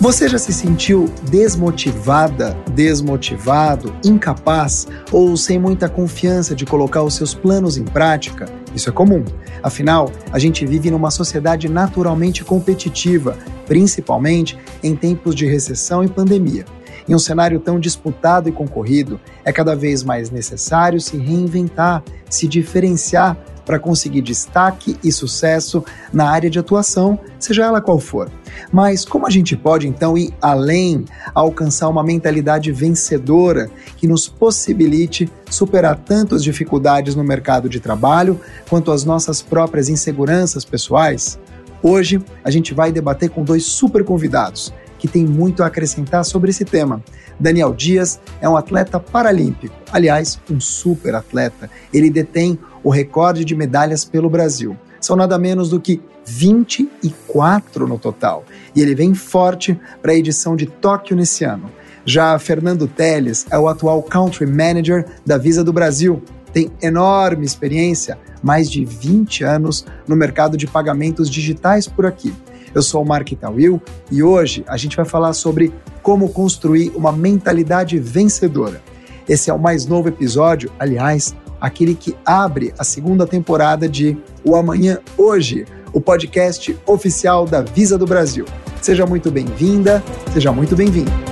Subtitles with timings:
[0.00, 7.32] Você já se sentiu desmotivada, desmotivado, incapaz ou sem muita confiança de colocar os seus
[7.32, 8.59] planos em prática?
[8.74, 9.24] Isso é comum.
[9.62, 13.36] Afinal, a gente vive numa sociedade naturalmente competitiva,
[13.66, 16.64] principalmente em tempos de recessão e pandemia.
[17.08, 22.46] Em um cenário tão disputado e concorrido, é cada vez mais necessário se reinventar, se
[22.46, 28.28] diferenciar para conseguir destaque e sucesso na área de atuação, seja ela qual for.
[28.72, 35.30] Mas como a gente pode então ir além, alcançar uma mentalidade vencedora que nos possibilite
[35.48, 41.38] superar tanto as dificuldades no mercado de trabalho quanto as nossas próprias inseguranças pessoais?
[41.80, 46.50] Hoje a gente vai debater com dois super convidados que têm muito a acrescentar sobre
[46.50, 47.02] esse tema.
[47.38, 51.70] Daniel Dias é um atleta paralímpico, aliás, um super atleta.
[51.92, 54.76] Ele detém o recorde de medalhas pelo Brasil.
[55.00, 58.44] São nada menos do que 24 no total.
[58.76, 61.70] E ele vem forte para a edição de Tóquio nesse ano.
[62.04, 66.22] Já Fernando Teles é o atual Country Manager da Visa do Brasil.
[66.52, 72.34] Tem enorme experiência, mais de 20 anos no mercado de pagamentos digitais por aqui.
[72.74, 77.12] Eu sou o Mark Tawil e hoje a gente vai falar sobre como construir uma
[77.12, 78.80] mentalidade vencedora.
[79.28, 84.56] Esse é o mais novo episódio, aliás, aquele que abre a segunda temporada de O
[84.56, 88.44] Amanhã Hoje, o podcast oficial da Visa do Brasil.
[88.80, 91.29] Seja muito bem-vinda, seja muito bem-vindo.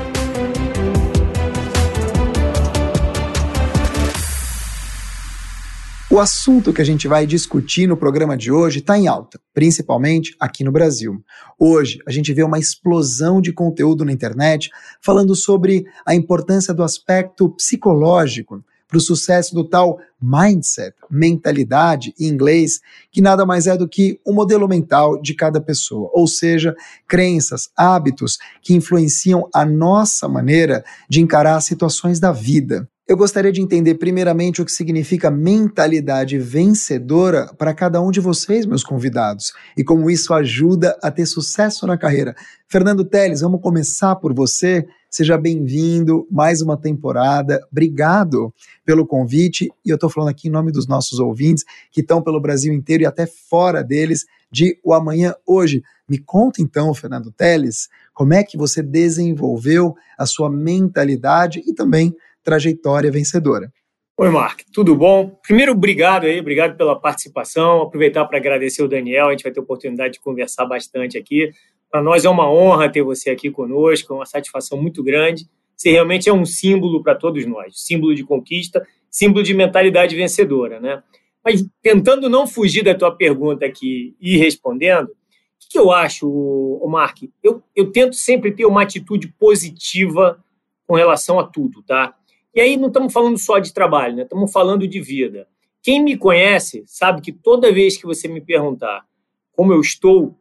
[6.11, 10.35] O assunto que a gente vai discutir no programa de hoje está em alta, principalmente
[10.41, 11.23] aqui no Brasil.
[11.59, 14.71] Hoje a gente vê uma explosão de conteúdo na internet
[15.03, 22.29] falando sobre a importância do aspecto psicológico para o sucesso do tal mindset, mentalidade em
[22.29, 22.81] inglês,
[23.13, 26.75] que nada mais é do que o modelo mental de cada pessoa, ou seja,
[27.07, 32.89] crenças, hábitos que influenciam a nossa maneira de encarar situações da vida.
[33.09, 38.67] Eu gostaria de entender primeiramente o que significa mentalidade vencedora para cada um de vocês,
[38.67, 42.37] meus convidados, e como isso ajuda a ter sucesso na carreira.
[42.69, 44.87] Fernando Teles, vamos começar por você.
[45.09, 47.67] Seja bem-vindo, mais uma temporada.
[47.73, 48.53] Obrigado
[48.85, 49.71] pelo convite.
[49.83, 53.05] E eu estou falando aqui em nome dos nossos ouvintes que estão pelo Brasil inteiro
[53.05, 55.83] e até fora deles, de O Amanhã Hoje.
[56.07, 62.15] Me conta então, Fernando Teles, como é que você desenvolveu a sua mentalidade e também
[62.49, 63.71] trajetória vencedora.
[64.17, 65.39] Oi, Mark, tudo bom?
[65.43, 67.83] Primeiro, obrigado aí, obrigado pela participação.
[67.83, 71.53] Aproveitar para agradecer o Daniel, a gente vai ter oportunidade de conversar bastante aqui.
[71.91, 75.47] Para nós é uma honra ter você aqui conosco, é uma satisfação muito grande.
[75.77, 80.81] Você realmente é um símbolo para todos nós, símbolo de conquista, símbolo de mentalidade vencedora,
[80.81, 81.03] né?
[81.45, 85.15] Mas tentando não fugir da tua pergunta aqui e respondendo, o
[85.61, 87.19] que, que eu acho, Mark?
[87.43, 90.43] Eu, eu tento sempre ter uma atitude positiva
[90.87, 92.15] com relação a tudo, tá?
[92.59, 94.23] E aí não estamos falando só de trabalho, né?
[94.25, 95.47] Estamos falando de vida.
[95.81, 99.07] Quem me conhece sabe que toda vez que você me perguntar
[99.53, 100.37] como eu estou,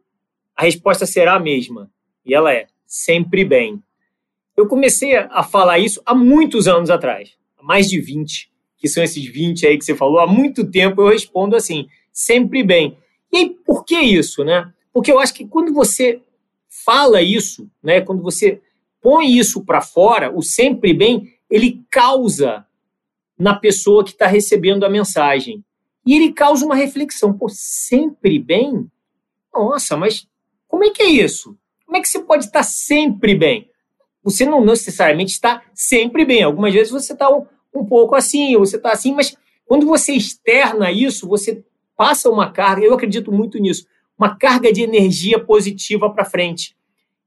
[0.56, 1.88] a resposta será a mesma.
[2.26, 3.80] E ela é sempre bem.
[4.56, 9.00] Eu comecei a falar isso há muitos anos atrás, há mais de 20, que são
[9.00, 10.18] esses 20 aí que você falou.
[10.18, 12.98] Há muito tempo eu respondo assim, sempre bem.
[13.32, 14.72] E aí, por que isso, né?
[14.92, 16.20] Porque eu acho que quando você
[16.84, 18.60] fala isso, né, quando você
[19.00, 22.66] põe isso para fora, o sempre bem, ele causa
[23.38, 25.64] na pessoa que está recebendo a mensagem.
[26.04, 27.32] E ele causa uma reflexão.
[27.32, 28.90] Pô, sempre bem?
[29.52, 30.26] Nossa, mas
[30.66, 31.56] como é que é isso?
[31.84, 33.70] Como é que você pode estar sempre bem?
[34.22, 36.42] Você não necessariamente está sempre bem.
[36.42, 40.12] Algumas vezes você está um, um pouco assim, ou você está assim, mas quando você
[40.12, 41.64] externa isso, você
[41.96, 43.86] passa uma carga, eu acredito muito nisso,
[44.18, 46.76] uma carga de energia positiva para frente.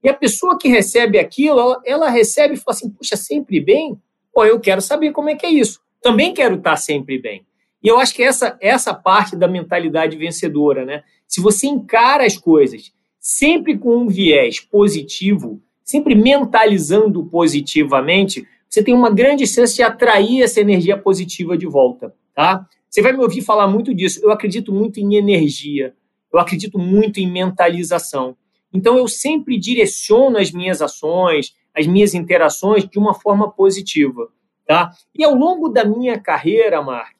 [0.03, 4.00] E a pessoa que recebe aquilo, ela, ela recebe e fala assim: puxa, sempre bem?
[4.33, 5.79] Pô, eu quero saber como é que é isso.
[6.01, 7.45] Também quero estar sempre bem.
[7.83, 11.03] E eu acho que essa essa parte da mentalidade vencedora, né?
[11.28, 18.93] Se você encara as coisas sempre com um viés positivo, sempre mentalizando positivamente, você tem
[18.93, 22.66] uma grande chance de atrair essa energia positiva de volta, tá?
[22.89, 24.19] Você vai me ouvir falar muito disso.
[24.23, 25.93] Eu acredito muito em energia.
[26.31, 28.35] Eu acredito muito em mentalização.
[28.73, 34.29] Então eu sempre direciono as minhas ações, as minhas interações de uma forma positiva.
[34.66, 34.91] Tá?
[35.14, 37.16] E ao longo da minha carreira, Mark,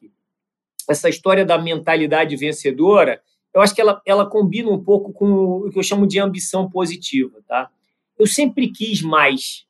[0.88, 3.20] essa história da mentalidade vencedora,
[3.54, 6.68] eu acho que ela, ela combina um pouco com o que eu chamo de ambição
[6.70, 7.38] positiva.
[7.46, 7.70] Tá?
[8.18, 9.66] Eu sempre quis mais.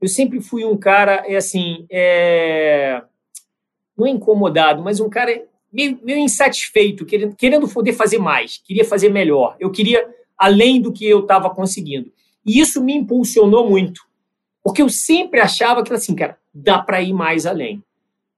[0.00, 3.02] eu sempre fui um cara, é assim, é...
[3.96, 8.84] não é incomodado, mas um cara meio, meio insatisfeito, querendo, querendo poder fazer mais, queria
[8.84, 9.56] fazer melhor.
[9.58, 10.08] Eu queria
[10.38, 12.12] além do que eu estava conseguindo.
[12.44, 14.02] E isso me impulsionou muito,
[14.66, 17.84] porque eu sempre achava que, assim, cara, dá para ir mais além.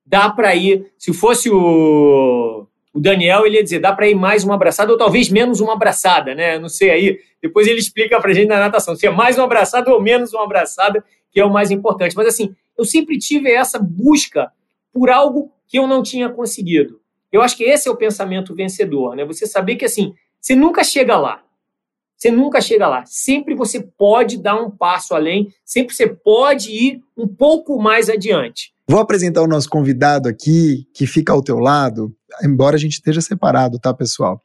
[0.04, 0.92] Dá para ir.
[0.98, 4.98] Se fosse o, o Daniel, ele ia dizer, dá para ir mais uma abraçada, ou
[4.98, 6.58] talvez menos uma abraçada, né?
[6.58, 7.19] Não sei aí.
[7.40, 10.44] Depois ele explica para gente na natação se é mais uma abraçada ou menos uma
[10.44, 12.14] abraçada, que é o mais importante.
[12.14, 14.52] Mas, assim, eu sempre tive essa busca
[14.92, 17.00] por algo que eu não tinha conseguido.
[17.32, 19.24] Eu acho que esse é o pensamento vencedor, né?
[19.24, 21.42] Você saber que, assim, você nunca chega lá.
[22.19, 23.05] Você nunca chega lá.
[23.06, 28.75] Sempre você pode dar um passo além, sempre você pode ir um pouco mais adiante.
[28.88, 32.12] Vou apresentar o nosso convidado aqui, que fica ao teu lado,
[32.43, 34.43] embora a gente esteja separado, tá, pessoal?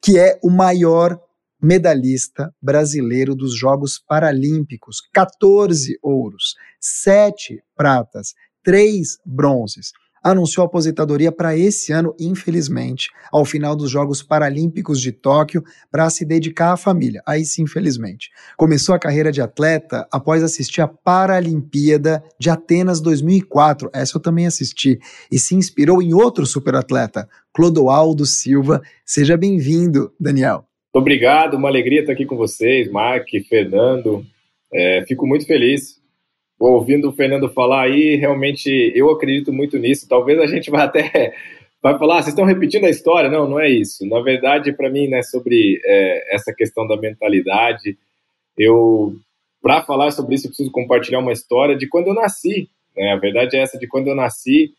[0.00, 1.20] Que é o maior
[1.62, 8.34] medalhista brasileiro dos Jogos Paralímpicos, 14 ouros, 7 pratas,
[8.64, 9.92] 3 bronzes
[10.22, 16.24] anunciou aposentadoria para esse ano, infelizmente, ao final dos Jogos Paralímpicos de Tóquio, para se
[16.24, 17.22] dedicar à família.
[17.26, 18.30] Aí sim, infelizmente.
[18.56, 23.90] Começou a carreira de atleta após assistir a Paralimpíada de Atenas 2004.
[23.92, 24.98] Essa eu também assisti.
[25.30, 28.82] E se inspirou em outro superatleta, Clodoaldo Silva.
[29.04, 30.64] Seja bem-vindo, Daniel.
[30.94, 34.24] Obrigado, uma alegria estar aqui com vocês, Mark, Fernando.
[34.72, 36.01] É, fico muito feliz
[36.70, 40.08] ouvindo o Fernando falar aí, realmente eu acredito muito nisso.
[40.08, 41.34] Talvez a gente vá até
[41.82, 43.28] vai falar, ah, vocês estão repetindo a história?
[43.28, 44.06] Não, não é isso.
[44.06, 47.98] Na verdade, para mim, né, sobre é, essa questão da mentalidade,
[48.56, 49.16] eu
[49.60, 52.68] para falar sobre isso eu preciso compartilhar uma história de quando eu nasci.
[52.96, 53.12] Né?
[53.12, 54.72] A verdade é essa de quando eu nasci.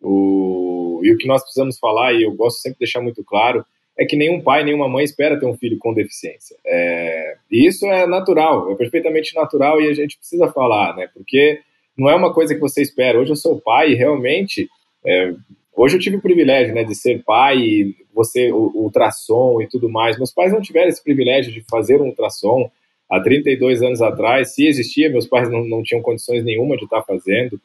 [0.00, 3.64] O, e o que nós precisamos falar e eu gosto sempre de deixar muito claro
[3.98, 6.56] é que nenhum pai, nenhuma mãe espera ter um filho com deficiência.
[6.64, 11.08] É, e isso é natural, é perfeitamente natural e a gente precisa falar, né?
[11.12, 11.60] Porque
[11.96, 13.18] não é uma coisa que você espera.
[13.18, 14.68] Hoje eu sou pai e realmente.
[15.04, 15.34] É,
[15.76, 19.88] hoje eu tive o privilégio né, de ser pai e você, o, ultrassom e tudo
[19.88, 20.16] mais.
[20.16, 22.70] Meus pais não tiveram esse privilégio de fazer um ultrassom
[23.10, 24.54] há 32 anos atrás.
[24.54, 27.60] Se existia, meus pais não, não tinham condições nenhuma de estar fazendo.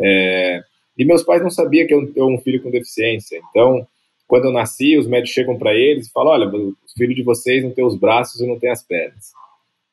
[0.00, 0.62] É,
[0.96, 3.40] e meus pais não sabiam que eu tenho um filho com deficiência.
[3.50, 3.84] Então,
[4.26, 7.62] quando eu nasci, os médicos chegam para eles e falam: olha, o filho de vocês
[7.62, 9.32] não tem os braços e não tem as pernas.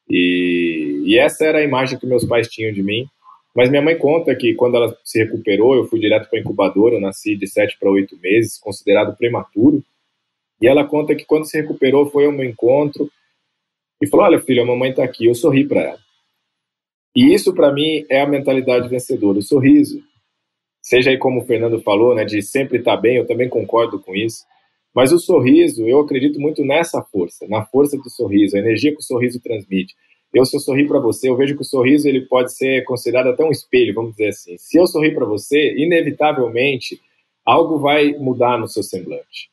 [0.09, 3.05] E, e essa era a imagem que meus pais tinham de mim.
[3.55, 6.95] Mas minha mãe conta que quando ela se recuperou, eu fui direto para a incubadora,
[6.95, 9.83] eu nasci de 7 para 8 meses, considerado prematuro.
[10.61, 13.09] E ela conta que quando se recuperou, foi ao meu encontro
[14.01, 15.25] e falou: Olha, filho, a mamãe está aqui.
[15.25, 15.99] Eu sorri para ela.
[17.15, 20.01] E isso, para mim, é a mentalidade vencedora, o sorriso
[20.81, 24.15] seja aí como o Fernando falou, né, de sempre estar bem, eu também concordo com
[24.15, 24.43] isso.
[24.93, 28.99] Mas o sorriso, eu acredito muito nessa força, na força do sorriso, a energia que
[28.99, 29.93] o sorriso transmite.
[30.33, 33.29] Eu, se eu sorrir para você, eu vejo que o sorriso ele pode ser considerado
[33.29, 34.55] até um espelho, vamos dizer assim.
[34.57, 36.99] Se eu sorrir para você, inevitavelmente,
[37.45, 39.49] algo vai mudar no seu semblante.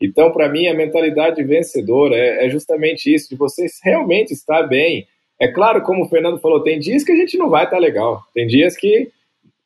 [0.00, 5.06] Então, para mim, a mentalidade vencedora é, é justamente isso, de você realmente estar bem.
[5.38, 8.22] É claro, como o Fernando falou, tem dias que a gente não vai estar legal,
[8.34, 9.10] tem dias que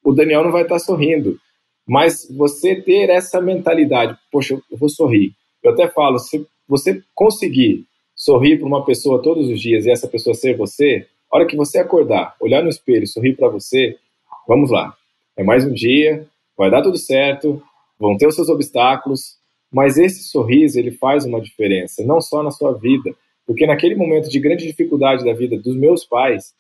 [0.05, 1.39] o Daniel não vai estar sorrindo.
[1.87, 5.33] Mas você ter essa mentalidade, poxa, eu vou sorrir.
[5.63, 7.85] Eu até falo, se você conseguir
[8.15, 11.57] sorrir para uma pessoa todos os dias e essa pessoa ser você, a hora que
[11.57, 13.97] você acordar, olhar no espelho, sorrir para você,
[14.47, 14.95] vamos lá.
[15.37, 17.61] É mais um dia, vai dar tudo certo,
[17.99, 19.37] vão ter os seus obstáculos,
[19.73, 23.15] mas esse sorriso ele faz uma diferença, não só na sua vida,
[23.47, 26.55] porque naquele momento de grande dificuldade da vida dos meus pais,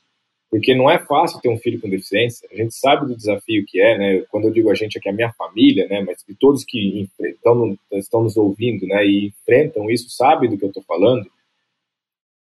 [0.54, 2.48] porque não é fácil ter um filho com deficiência.
[2.48, 4.24] A gente sabe do desafio que é, né?
[4.30, 6.00] Quando eu digo a gente aqui, a minha família, né?
[6.06, 9.04] Mas de todos que estão, estão nos ouvindo, né?
[9.04, 11.28] E enfrentam isso, sabem do que eu estou falando.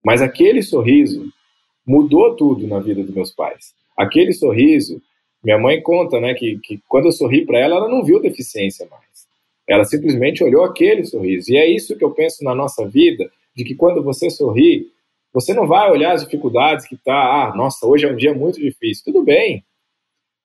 [0.01, 1.29] Mas aquele sorriso
[1.85, 3.75] mudou tudo na vida dos meus pais.
[3.97, 5.01] Aquele sorriso,
[5.43, 6.33] minha mãe conta, né?
[6.33, 9.27] Que, que quando eu sorri para ela, ela não viu deficiência mais.
[9.67, 11.51] Ela simplesmente olhou aquele sorriso.
[11.51, 14.87] E é isso que eu penso na nossa vida, de que quando você sorri,
[15.37, 18.59] você não vai olhar as dificuldades que tá, ah, nossa, hoje é um dia muito
[18.59, 19.05] difícil.
[19.05, 19.63] Tudo bem.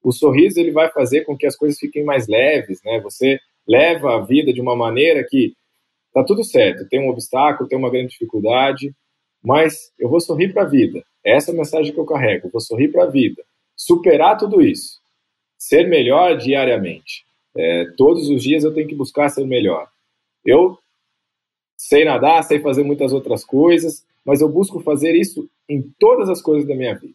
[0.02, 3.00] O sorriso ele vai fazer com que as coisas fiquem mais leves, né?
[3.00, 5.54] Você leva a vida de uma maneira que
[6.12, 8.94] tá tudo certo, tem um obstáculo, tem uma grande dificuldade,
[9.42, 11.02] mas eu vou sorrir para a vida.
[11.24, 12.48] Essa é a mensagem que eu carrego.
[12.48, 13.42] Eu vou sorrir para a vida.
[13.74, 15.00] Superar tudo isso.
[15.56, 17.24] Ser melhor diariamente.
[17.56, 19.88] É, todos os dias eu tenho que buscar ser melhor.
[20.44, 20.76] Eu
[21.78, 26.40] sei nadar, sei fazer muitas outras coisas, mas eu busco fazer isso em todas as
[26.40, 27.14] coisas da minha vida,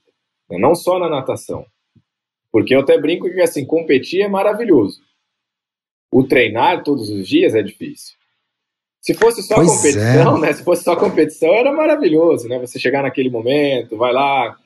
[0.50, 0.58] né?
[0.58, 1.66] não só na natação.
[2.52, 5.02] Porque eu até brinco que assim, competir é maravilhoso.
[6.12, 8.16] O treinar todos os dias é difícil.
[9.02, 10.42] Se fosse só pois competição, é.
[10.42, 10.54] né?
[10.54, 12.60] Se fosse só competição, era maravilhoso, né?
[12.60, 14.58] Você chegar naquele momento, vai lá,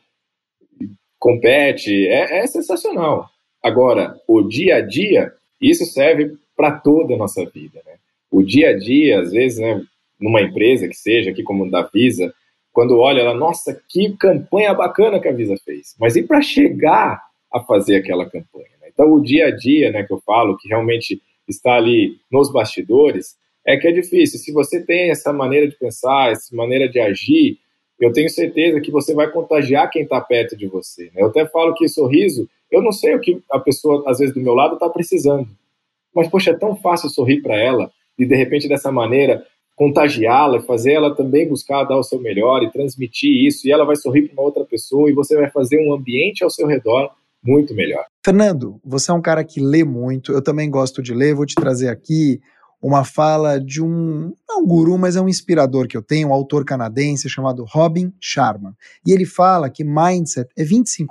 [1.20, 3.30] compete, é, é sensacional.
[3.62, 5.32] Agora, o dia a dia,
[5.62, 7.82] isso serve para toda a nossa vida.
[7.86, 7.94] Né?
[8.32, 9.84] O dia a dia, às vezes, né,
[10.22, 12.34] numa empresa que seja, aqui como da Visa,
[12.72, 15.96] quando olha ela, nossa, que campanha bacana que a Visa fez.
[16.00, 18.70] Mas e para chegar a fazer aquela campanha?
[18.80, 18.90] Né?
[18.94, 23.36] Então, o dia a dia, né, que eu falo, que realmente está ali nos bastidores,
[23.66, 24.40] é que é difícil.
[24.40, 27.60] Se você tem essa maneira de pensar, essa maneira de agir,
[28.00, 31.06] eu tenho certeza que você vai contagiar quem está perto de você.
[31.14, 31.22] Né?
[31.22, 34.42] Eu até falo que sorriso, eu não sei o que a pessoa, às vezes, do
[34.42, 35.48] meu lado está precisando.
[36.16, 39.46] Mas, poxa, é tão fácil sorrir para ela e, de repente, dessa maneira,
[39.82, 43.68] contagiá-la fazer ela também buscar dar o seu melhor e transmitir isso.
[43.68, 46.52] E ela vai sorrir para uma outra pessoa e você vai fazer um ambiente ao
[46.52, 47.10] seu redor
[47.44, 48.06] muito melhor.
[48.24, 51.56] Fernando, você é um cara que lê muito, eu também gosto de ler, vou te
[51.56, 52.40] trazer aqui
[52.80, 56.64] uma fala de um, não guru, mas é um inspirador que eu tenho, um autor
[56.64, 58.78] canadense chamado Robin Sharma.
[59.04, 61.08] E ele fala que mindset é 25%.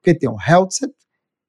[0.00, 0.94] Porque tem o healthset,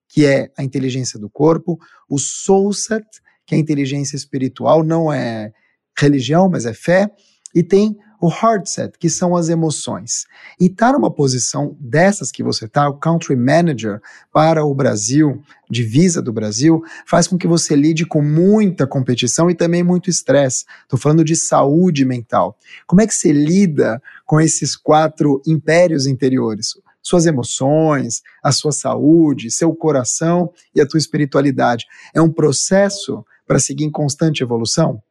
[0.09, 3.05] que é a inteligência do corpo, o soulset,
[3.45, 5.53] que é a inteligência espiritual, não é
[5.97, 7.09] religião, mas é fé,
[7.53, 10.25] e tem o hard set, que são as emoções.
[10.57, 15.43] E estar tá numa posição dessas que você está, o country manager para o Brasil,
[15.69, 20.63] divisa do Brasil, faz com que você lide com muita competição e também muito estresse.
[20.83, 22.57] Estou falando de saúde mental.
[22.87, 26.67] Como é que você lida com esses quatro impérios interiores?
[27.01, 31.85] Suas emoções, a sua saúde, seu coração e a tua espiritualidade.
[32.15, 35.03] É um processo para seguir em constante evolução?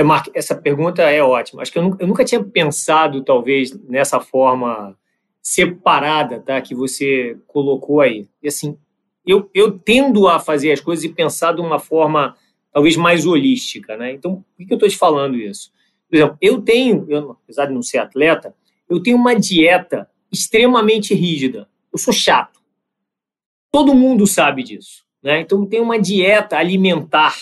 [0.00, 1.60] É, Mark, essa pergunta é ótima.
[1.60, 4.96] Acho que eu nunca, eu nunca tinha pensado, talvez, nessa forma
[5.42, 8.26] separada tá, que você colocou aí.
[8.42, 8.78] E assim,
[9.26, 12.34] eu, eu tendo a fazer as coisas e pensar de uma forma
[12.72, 13.94] talvez mais holística.
[13.98, 14.12] Né?
[14.12, 15.70] Então, por que eu estou te falando isso?
[16.08, 18.54] Por exemplo, eu tenho, eu, apesar de não ser atleta,
[18.88, 21.68] eu tenho uma dieta extremamente rígida.
[21.92, 22.58] Eu sou chato.
[23.70, 25.04] Todo mundo sabe disso.
[25.22, 25.40] Né?
[25.40, 27.34] Então, tenho uma dieta alimentar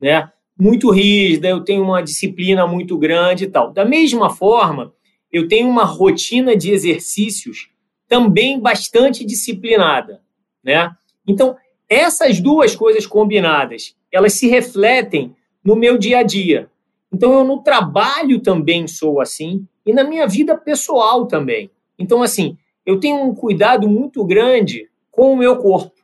[0.00, 0.32] né?
[0.60, 3.72] Muito rígida, eu tenho uma disciplina muito grande e tal.
[3.72, 4.92] Da mesma forma,
[5.32, 7.70] eu tenho uma rotina de exercícios
[8.06, 10.20] também bastante disciplinada,
[10.62, 10.90] né?
[11.26, 11.56] Então,
[11.88, 16.68] essas duas coisas combinadas, elas se refletem no meu dia a dia.
[17.12, 21.70] Então, eu no trabalho também sou assim e na minha vida pessoal também.
[21.98, 25.94] Então, assim, eu tenho um cuidado muito grande com o meu corpo.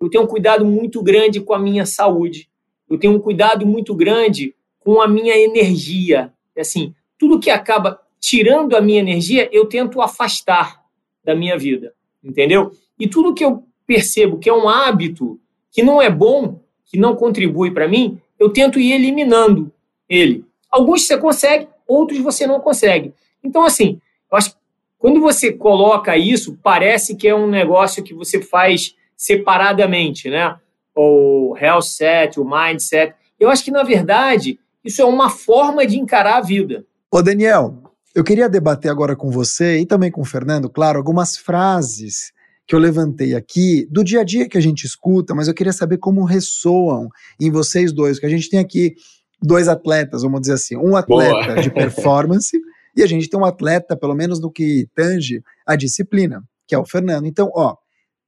[0.00, 2.48] Eu tenho um cuidado muito grande com a minha saúde
[2.88, 6.32] eu tenho um cuidado muito grande com a minha energia.
[6.56, 10.82] Assim, tudo que acaba tirando a minha energia, eu tento afastar
[11.24, 12.70] da minha vida, entendeu?
[12.98, 15.38] E tudo que eu percebo que é um hábito
[15.70, 19.72] que não é bom, que não contribui para mim, eu tento ir eliminando
[20.08, 20.44] ele.
[20.70, 23.12] Alguns você consegue, outros você não consegue.
[23.42, 24.00] Então, assim,
[24.30, 24.56] eu acho que
[24.98, 30.56] quando você coloca isso, parece que é um negócio que você faz separadamente, né?
[30.96, 33.14] O health set, o mindset.
[33.38, 36.84] Eu acho que, na verdade, isso é uma forma de encarar a vida.
[37.10, 37.82] Ô, Daniel,
[38.14, 42.32] eu queria debater agora com você e também com o Fernando, claro, algumas frases
[42.66, 45.72] que eu levantei aqui do dia a dia que a gente escuta, mas eu queria
[45.72, 48.94] saber como ressoam em vocês dois, que a gente tem aqui
[49.40, 51.62] dois atletas, vamos dizer assim, um atleta Boa.
[51.62, 52.58] de performance
[52.96, 56.78] e a gente tem um atleta, pelo menos no que tange a disciplina, que é
[56.78, 57.26] o Fernando.
[57.26, 57.76] Então, ó,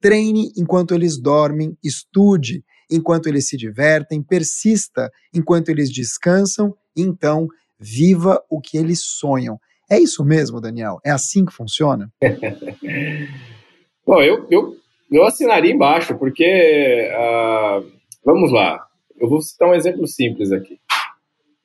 [0.00, 7.46] Treine enquanto eles dormem, estude enquanto eles se divertem, persista enquanto eles descansam, então
[7.78, 9.58] viva o que eles sonham.
[9.90, 10.98] É isso mesmo, Daniel?
[11.04, 12.10] É assim que funciona?
[14.06, 14.76] Bom, eu, eu,
[15.10, 17.84] eu assinaria embaixo, porque, uh,
[18.24, 18.86] vamos lá,
[19.18, 20.78] eu vou citar um exemplo simples aqui.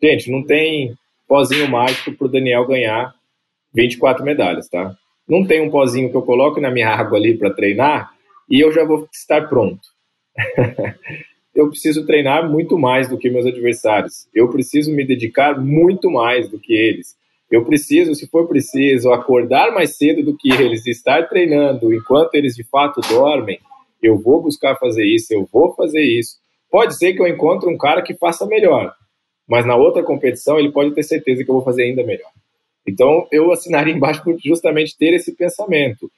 [0.02, 0.94] Gente, não tem
[1.28, 3.14] pozinho mágico para o Daniel ganhar
[3.74, 4.96] 24 medalhas, tá?
[5.28, 8.13] Não tem um pozinho que eu coloco na minha água ali para treinar
[8.50, 9.82] e eu já vou estar pronto.
[11.56, 14.28] eu preciso treinar muito mais do que meus adversários.
[14.34, 17.16] Eu preciso me dedicar muito mais do que eles.
[17.52, 22.56] Eu preciso, se for preciso, acordar mais cedo do que eles, estar treinando enquanto eles
[22.56, 23.60] de fato dormem.
[24.02, 26.38] Eu vou buscar fazer isso, eu vou fazer isso.
[26.72, 28.92] Pode ser que eu encontre um cara que faça melhor,
[29.48, 32.32] mas na outra competição ele pode ter certeza que eu vou fazer ainda melhor.
[32.88, 36.10] Então eu assinaria embaixo por justamente ter esse pensamento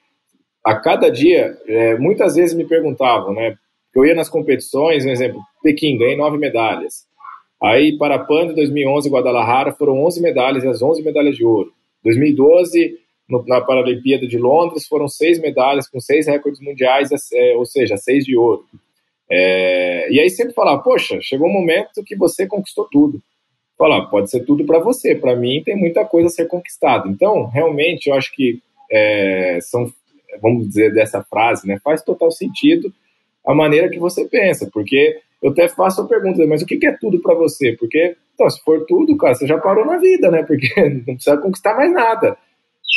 [0.66, 3.56] a cada dia, é, muitas vezes me perguntavam, né?
[3.94, 7.06] Eu ia nas competições, um exemplo, Pequim, ganhei nove medalhas.
[7.62, 11.44] Aí, para a PAN de 2011, Guadalajara, foram 11 medalhas e as 11 medalhas de
[11.44, 11.72] ouro.
[12.02, 17.64] 2012, no, na Paralimpíada de Londres, foram seis medalhas com seis recordes mundiais, é, ou
[17.64, 18.64] seja, seis de ouro.
[19.30, 23.22] É, e aí sempre falava, poxa, chegou um momento que você conquistou tudo.
[23.78, 27.08] Falar, pode ser tudo para você, para mim tem muita coisa a ser conquistada.
[27.08, 29.92] Então, realmente, eu acho que é, são
[30.40, 31.78] vamos dizer dessa frase, né?
[31.82, 32.92] Faz total sentido
[33.46, 36.92] a maneira que você pensa, porque eu até faço a pergunta, mas o que é
[36.92, 37.72] tudo para você?
[37.72, 40.42] Porque, então, se for tudo, cara, você já parou na vida, né?
[40.42, 40.68] Porque
[41.06, 42.36] não precisa conquistar mais nada.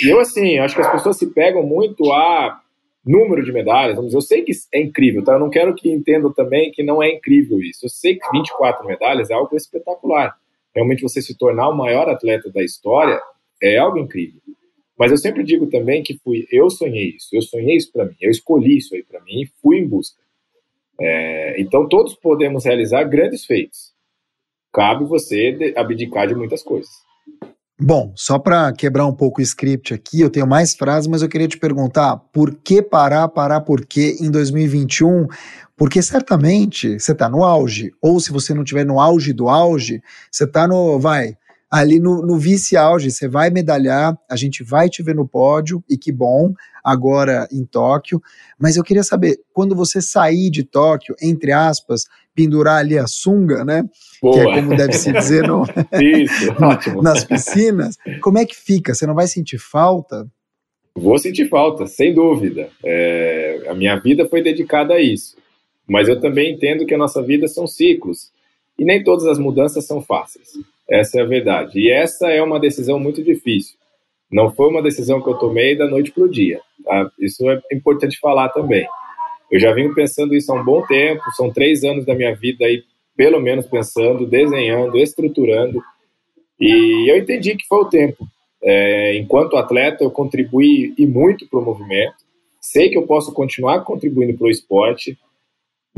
[0.01, 2.61] E eu, assim, acho que as pessoas se pegam muito a
[3.05, 3.95] número de medalhas.
[3.95, 5.33] Vamos dizer, eu sei que é incrível, tá?
[5.33, 7.85] Eu não quero que entendam também que não é incrível isso.
[7.85, 10.35] Eu sei que 24 medalhas é algo espetacular.
[10.73, 13.19] Realmente você se tornar o maior atleta da história
[13.61, 14.39] é algo incrível.
[14.99, 18.15] Mas eu sempre digo também que fui, eu sonhei isso, eu sonhei isso para mim,
[18.19, 20.21] eu escolhi isso aí para mim e fui em busca.
[20.99, 23.93] É, então todos podemos realizar grandes feitos.
[24.73, 26.91] Cabe você abdicar de muitas coisas.
[27.81, 31.29] Bom, só para quebrar um pouco o script aqui, eu tenho mais frases, mas eu
[31.29, 35.27] queria te perguntar por que parar, parar por quê em 2021?
[35.77, 40.03] Porque certamente você está no auge, ou se você não estiver no auge do auge,
[40.29, 41.37] você está no, vai,
[41.69, 45.97] ali no, no vice-auge, você vai medalhar, a gente vai te ver no pódio, e
[45.97, 48.21] que bom, agora em Tóquio.
[48.57, 53.63] Mas eu queria saber, quando você sair de Tóquio, entre aspas, pendurar ali a sunga,
[53.63, 53.83] né?
[54.21, 54.33] Boa.
[54.33, 55.63] Que é como deve se dizer no,
[56.01, 57.01] Isso, ótimo.
[57.01, 58.95] nas piscinas, como é que fica?
[58.95, 60.25] Você não vai sentir falta?
[60.95, 62.69] Vou sentir falta, sem dúvida.
[62.83, 65.37] É, a minha vida foi dedicada a isso.
[65.87, 68.31] Mas eu também entendo que a nossa vida são ciclos.
[68.77, 70.49] E nem todas as mudanças são fáceis.
[70.91, 71.79] Essa é a verdade.
[71.79, 73.77] E essa é uma decisão muito difícil.
[74.31, 76.61] Não foi uma decisão que eu tomei da noite para o dia.
[76.83, 77.11] Tá?
[77.19, 78.87] Isso é importante falar também.
[79.51, 81.23] Eu já venho pensando isso há um bom tempo.
[81.35, 82.83] São três anos da minha vida aí,
[83.15, 85.81] pelo menos pensando, desenhando, estruturando.
[86.59, 88.27] E eu entendi que foi o tempo.
[88.61, 92.15] É, enquanto atleta, eu contribuí e muito para o movimento.
[92.59, 95.17] Sei que eu posso continuar contribuindo para o esporte,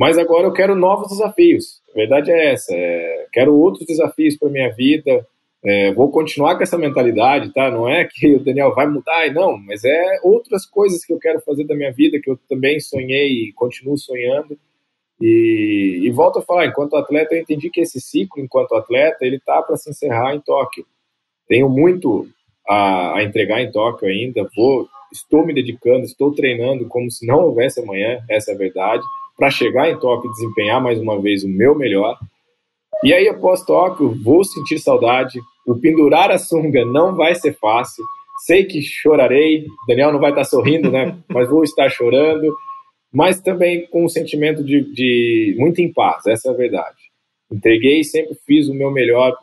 [0.02, 1.80] mas agora eu quero novos desafios.
[1.92, 2.74] A verdade é essa.
[2.74, 5.24] É, quero outros desafios para minha vida.
[5.64, 7.70] É, vou continuar com essa mentalidade, tá?
[7.70, 11.40] Não é que o Daniel vai mudar, não, mas é outras coisas que eu quero
[11.42, 14.58] fazer da minha vida que eu também sonhei e continuo sonhando.
[15.22, 19.40] E, e volto a falar, enquanto atleta, eu entendi que esse ciclo, enquanto atleta, ele
[19.40, 20.84] tá para se encerrar em Tóquio.
[21.48, 22.28] Tenho muito
[22.68, 24.50] a, a entregar em Tóquio ainda.
[24.56, 28.26] Vou, estou me dedicando, estou treinando como se não houvesse amanhã.
[28.28, 29.04] Essa é a verdade
[29.42, 32.16] para chegar em Tóquio e desempenhar mais uma vez o meu melhor.
[33.04, 35.40] E aí, após Tóquio, vou sentir saudade.
[35.66, 38.06] O pendurar a sunga não vai ser fácil.
[38.46, 39.66] Sei que chorarei.
[39.88, 41.18] Daniel não vai estar sorrindo, né?
[41.28, 42.56] Mas vou estar chorando.
[43.12, 47.00] Mas também com um sentimento de, de muito em paz, essa é a verdade.
[47.52, 49.36] Entreguei, sempre fiz o meu melhor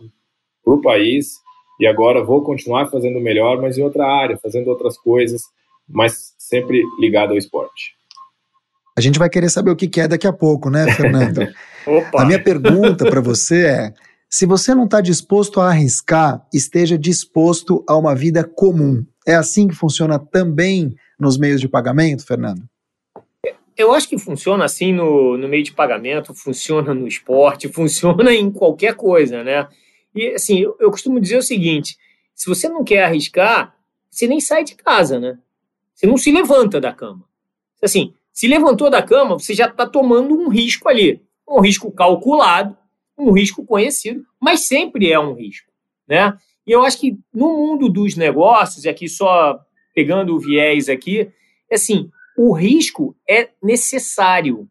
[0.64, 1.40] para o país
[1.80, 5.42] e agora vou continuar fazendo o melhor, mas em outra área, fazendo outras coisas,
[5.88, 7.97] mas sempre ligado ao esporte.
[8.98, 11.46] A gente vai querer saber o que é daqui a pouco, né, Fernando?
[12.18, 13.94] a minha pergunta para você é:
[14.28, 19.06] se você não está disposto a arriscar, esteja disposto a uma vida comum.
[19.24, 22.60] É assim que funciona também nos meios de pagamento, Fernando?
[23.76, 28.50] Eu acho que funciona assim no, no meio de pagamento, funciona no esporte, funciona em
[28.50, 29.68] qualquer coisa, né?
[30.12, 31.96] E assim, eu, eu costumo dizer o seguinte:
[32.34, 33.76] se você não quer arriscar,
[34.10, 35.38] você nem sai de casa, né?
[35.94, 37.22] Você não se levanta da cama.
[37.80, 41.20] Assim, se levantou da cama, você já está tomando um risco ali.
[41.44, 42.78] Um risco calculado,
[43.18, 45.72] um risco conhecido, mas sempre é um risco.
[46.06, 46.32] Né?
[46.64, 49.58] E eu acho que no mundo dos negócios, e aqui só
[49.92, 51.28] pegando o viés aqui,
[51.68, 54.68] é assim, o risco é necessário.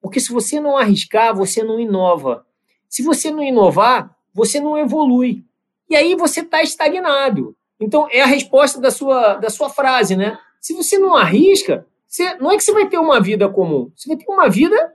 [0.00, 2.46] Porque se você não arriscar, você não inova.
[2.88, 5.44] Se você não inovar, você não evolui.
[5.90, 7.54] E aí você está estagnado.
[7.78, 10.38] Então, é a resposta da sua, da sua frase, né?
[10.58, 14.08] Se você não arrisca, você, não é que você vai ter uma vida comum, você
[14.08, 14.92] vai ter uma vida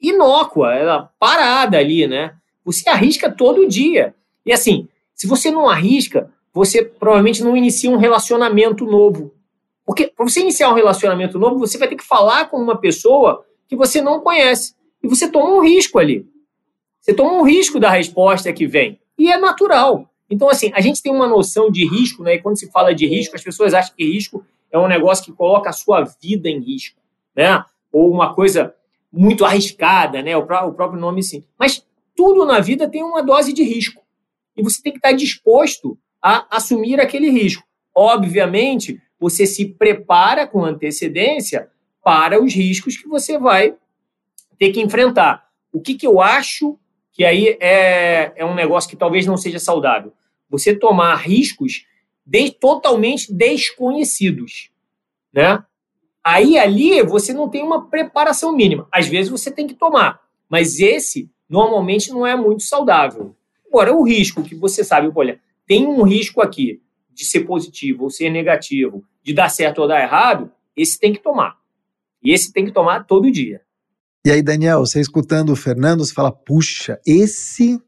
[0.00, 2.34] inócua, ela parada ali, né?
[2.64, 4.16] Você arrisca todo dia.
[4.44, 9.32] E assim, se você não arrisca, você provavelmente não inicia um relacionamento novo.
[9.86, 13.46] Porque para você iniciar um relacionamento novo, você vai ter que falar com uma pessoa
[13.68, 14.74] que você não conhece.
[15.00, 16.26] E você toma um risco ali.
[17.00, 18.98] Você toma um risco da resposta que vem.
[19.16, 20.10] E é natural.
[20.28, 22.34] Então, assim, a gente tem uma noção de risco, né?
[22.34, 25.32] E quando se fala de risco, as pessoas acham que risco é um negócio que
[25.32, 27.00] coloca a sua vida em risco,
[27.34, 27.64] né?
[27.92, 28.74] Ou uma coisa
[29.12, 30.36] muito arriscada, né?
[30.36, 31.44] O, próprio nome sim.
[31.58, 34.02] Mas tudo na vida tem uma dose de risco.
[34.56, 37.64] E você tem que estar disposto a assumir aquele risco.
[37.94, 41.68] Obviamente, você se prepara com antecedência
[42.02, 43.74] para os riscos que você vai
[44.58, 45.46] ter que enfrentar.
[45.72, 46.78] O que, que eu acho
[47.12, 50.12] que aí é, é um negócio que talvez não seja saudável?
[50.48, 51.84] Você tomar riscos
[52.30, 54.70] de, totalmente desconhecidos,
[55.32, 55.64] né?
[56.22, 58.86] Aí ali você não tem uma preparação mínima.
[58.92, 63.34] Às vezes você tem que tomar, mas esse normalmente não é muito saudável.
[63.66, 66.80] Agora, o risco que você sabe, olha, tem um risco aqui
[67.12, 71.20] de ser positivo ou ser negativo, de dar certo ou dar errado, esse tem que
[71.20, 71.58] tomar.
[72.22, 73.60] E esse tem que tomar todo dia.
[74.24, 77.80] E aí, Daniel, você escutando o Fernando, você fala: puxa, esse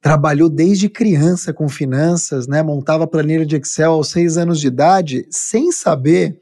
[0.00, 2.62] trabalhou desde criança com finanças, né?
[2.62, 6.38] Montava planilha de Excel aos seis anos de idade, sem saber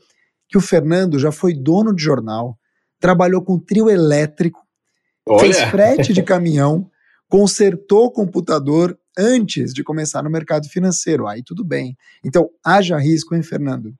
[0.48, 2.58] que o Fernando já foi dono de jornal,
[3.00, 4.60] trabalhou com trio elétrico,
[5.26, 5.40] Olha.
[5.40, 6.88] fez frete de caminhão,
[7.28, 11.26] consertou computador antes de começar no mercado financeiro.
[11.26, 11.96] Aí tudo bem.
[12.24, 13.94] Então, haja risco, hein, Fernando?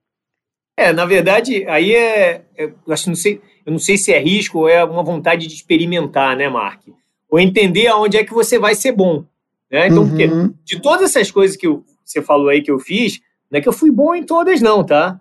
[0.76, 2.44] É, na verdade, aí é.
[2.56, 5.46] é eu, acho, não sei, eu não sei se é risco ou é uma vontade
[5.46, 6.82] de experimentar, né, Mark?
[7.30, 9.24] Ou entender aonde é que você vai ser bom.
[9.70, 9.88] Né?
[9.88, 10.09] Então, uhum.
[10.09, 10.29] porque
[10.64, 13.68] de todas essas coisas que eu, você falou aí que eu fiz, não é que
[13.68, 15.20] eu fui bom em todas, não, tá?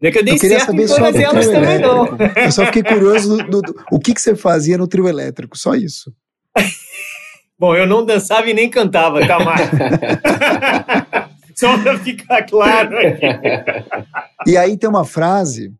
[0.00, 2.06] Não é que eu dei eu certo em todas elas também, não.
[2.36, 5.56] Eu só fiquei curioso do, do, do, o que, que você fazia no trio elétrico,
[5.56, 6.12] só isso.
[7.58, 9.76] Bom, eu não dançava e nem cantava, tá, Marco?
[11.56, 13.24] Só para ficar claro aqui.
[14.46, 15.72] E aí tem uma frase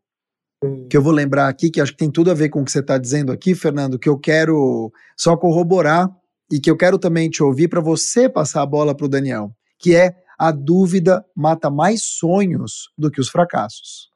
[0.89, 2.71] que eu vou lembrar aqui, que acho que tem tudo a ver com o que
[2.71, 6.09] você está dizendo aqui, Fernando, que eu quero só corroborar
[6.51, 9.51] e que eu quero também te ouvir para você passar a bola para o Daniel,
[9.77, 14.09] que é a dúvida mata mais sonhos do que os fracassos.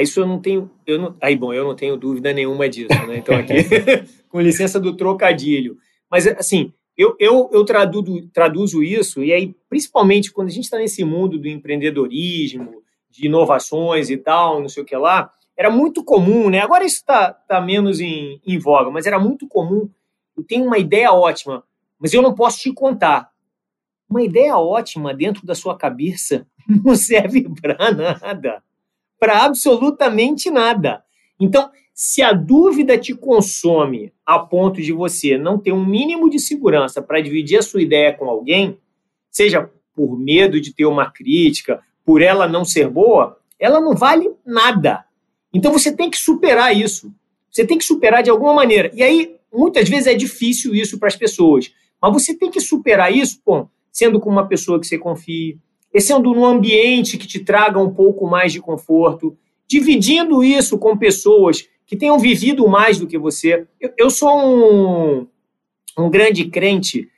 [0.00, 3.18] Isso eu não tenho, eu não, aí bom, eu não tenho dúvida nenhuma disso, né?
[3.18, 3.54] Então aqui,
[4.28, 5.76] com licença do trocadilho,
[6.10, 10.78] mas assim, eu, eu, eu traduzo, traduzo isso e aí principalmente quando a gente está
[10.78, 16.02] nesse mundo do empreendedorismo, de inovações e tal, não sei o que lá, era muito
[16.02, 16.58] comum, né?
[16.58, 19.88] Agora isso está tá menos em, em voga, mas era muito comum.
[20.36, 21.64] Eu tenho uma ideia ótima,
[21.98, 23.30] mas eu não posso te contar
[24.08, 26.46] uma ideia ótima dentro da sua cabeça
[26.84, 28.62] não serve para nada.
[29.18, 31.04] Para absolutamente nada.
[31.38, 36.38] Então, se a dúvida te consome a ponto de você não ter um mínimo de
[36.38, 38.78] segurança para dividir a sua ideia com alguém,
[39.30, 44.30] seja por medo de ter uma crítica, por ela não ser boa, ela não vale
[44.44, 45.04] nada.
[45.52, 47.14] Então você tem que superar isso.
[47.50, 48.90] Você tem que superar de alguma maneira.
[48.92, 51.72] E aí, muitas vezes é difícil isso para as pessoas.
[52.00, 53.40] Mas você tem que superar isso,
[53.90, 55.58] sendo com uma pessoa que você confie,
[55.98, 59.36] sendo num ambiente que te traga um pouco mais de conforto,
[59.66, 63.66] dividindo isso com pessoas que tenham vivido mais do que você.
[63.80, 65.26] Eu, eu sou um,
[65.98, 67.08] um grande crente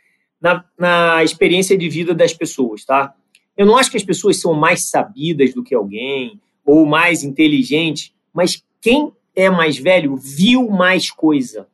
[0.41, 3.15] na, na experiência de vida das pessoas, tá?
[3.57, 8.13] Eu não acho que as pessoas são mais sabidas do que alguém ou mais inteligentes,
[8.35, 11.67] mas quem é mais velho viu mais coisa,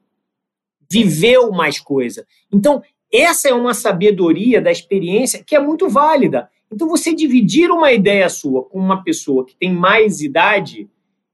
[0.93, 2.27] viveu mais coisa.
[2.53, 6.51] Então, essa é uma sabedoria da experiência que é muito válida.
[6.71, 10.89] Então, você dividir uma ideia sua com uma pessoa que tem mais idade,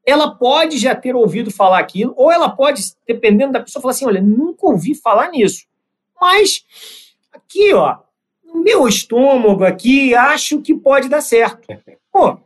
[0.06, 4.06] ela pode já ter ouvido falar aquilo, ou ela pode, dependendo da pessoa, falar assim:
[4.06, 5.66] olha, nunca ouvi falar nisso.
[6.20, 6.64] Mas
[7.32, 7.98] aqui, ó,
[8.44, 11.66] no meu estômago aqui, acho que pode dar certo.
[12.12, 12.38] Pô,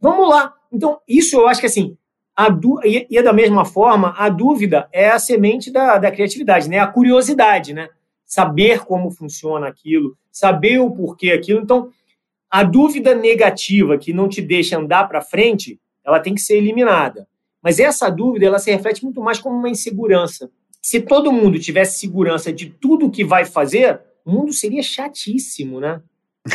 [0.00, 0.54] vamos lá.
[0.72, 1.96] Então, isso eu acho que assim,
[2.36, 2.48] a
[2.84, 6.78] e, e da mesma forma, a dúvida é a semente da, da criatividade, né?
[6.78, 7.88] A curiosidade, né?
[8.34, 11.60] saber como funciona aquilo, saber o porquê aquilo.
[11.60, 11.90] Então,
[12.50, 17.28] a dúvida negativa que não te deixa andar para frente, ela tem que ser eliminada.
[17.62, 20.50] Mas essa dúvida, ela se reflete muito mais como uma insegurança.
[20.82, 26.02] Se todo mundo tivesse segurança de tudo que vai fazer, o mundo seria chatíssimo, né?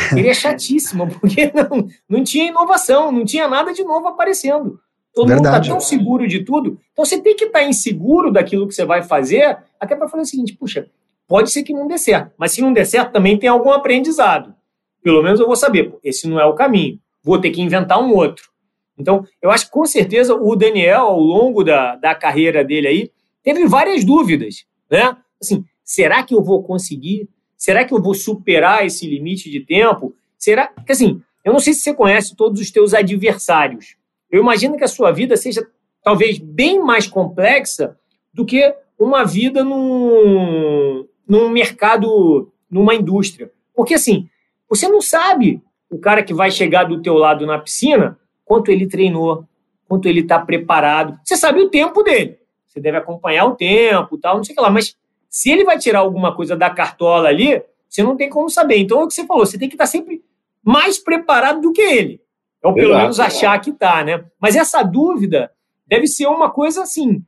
[0.10, 4.80] Seria chatíssimo, porque não, não tinha inovação, não tinha nada de novo aparecendo.
[5.20, 5.54] Todo Verdade.
[5.54, 6.80] mundo está tão seguro de tudo.
[6.94, 10.24] Então você tem que estar tá inseguro daquilo que você vai fazer, até para falar
[10.24, 10.90] o seguinte: puxa,
[11.30, 14.56] Pode ser que não dê certo, mas se não der certo, também tem algum aprendizado.
[15.04, 18.16] Pelo menos eu vou saber, esse não é o caminho, vou ter que inventar um
[18.16, 18.50] outro.
[18.98, 23.12] Então, eu acho que com certeza o Daniel, ao longo da, da carreira dele aí,
[23.44, 25.16] teve várias dúvidas, né?
[25.40, 27.30] Assim, será que eu vou conseguir?
[27.56, 30.16] Será que eu vou superar esse limite de tempo?
[30.36, 33.96] Será que, assim, eu não sei se você conhece todos os teus adversários.
[34.32, 35.68] Eu imagino que a sua vida seja
[36.04, 37.98] talvez bem mais complexa
[38.34, 43.52] do que uma vida num, num mercado, numa indústria.
[43.74, 44.28] Porque assim,
[44.70, 48.88] você não sabe o cara que vai chegar do teu lado na piscina, quanto ele
[48.88, 49.46] treinou,
[49.88, 51.20] quanto ele está preparado.
[51.24, 52.38] Você sabe o tempo dele.
[52.68, 54.70] Você deve acompanhar o tempo, tal, não sei o que lá.
[54.70, 54.96] Mas
[55.30, 58.78] se ele vai tirar alguma coisa da cartola ali, você não tem como saber.
[58.78, 60.24] Então é o que você falou, você tem que estar tá sempre
[60.64, 62.22] mais preparado do que ele.
[62.64, 64.24] Ou pelo Exato, menos achar que está, né?
[64.40, 65.52] Mas essa dúvida
[65.88, 67.24] deve ser uma coisa assim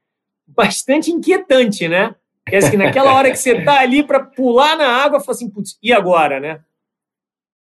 [0.47, 2.15] bastante inquietante, né?
[2.47, 5.77] Que assim, naquela hora que você tá ali para pular na água, fala assim, putz,
[5.81, 6.59] e agora, né?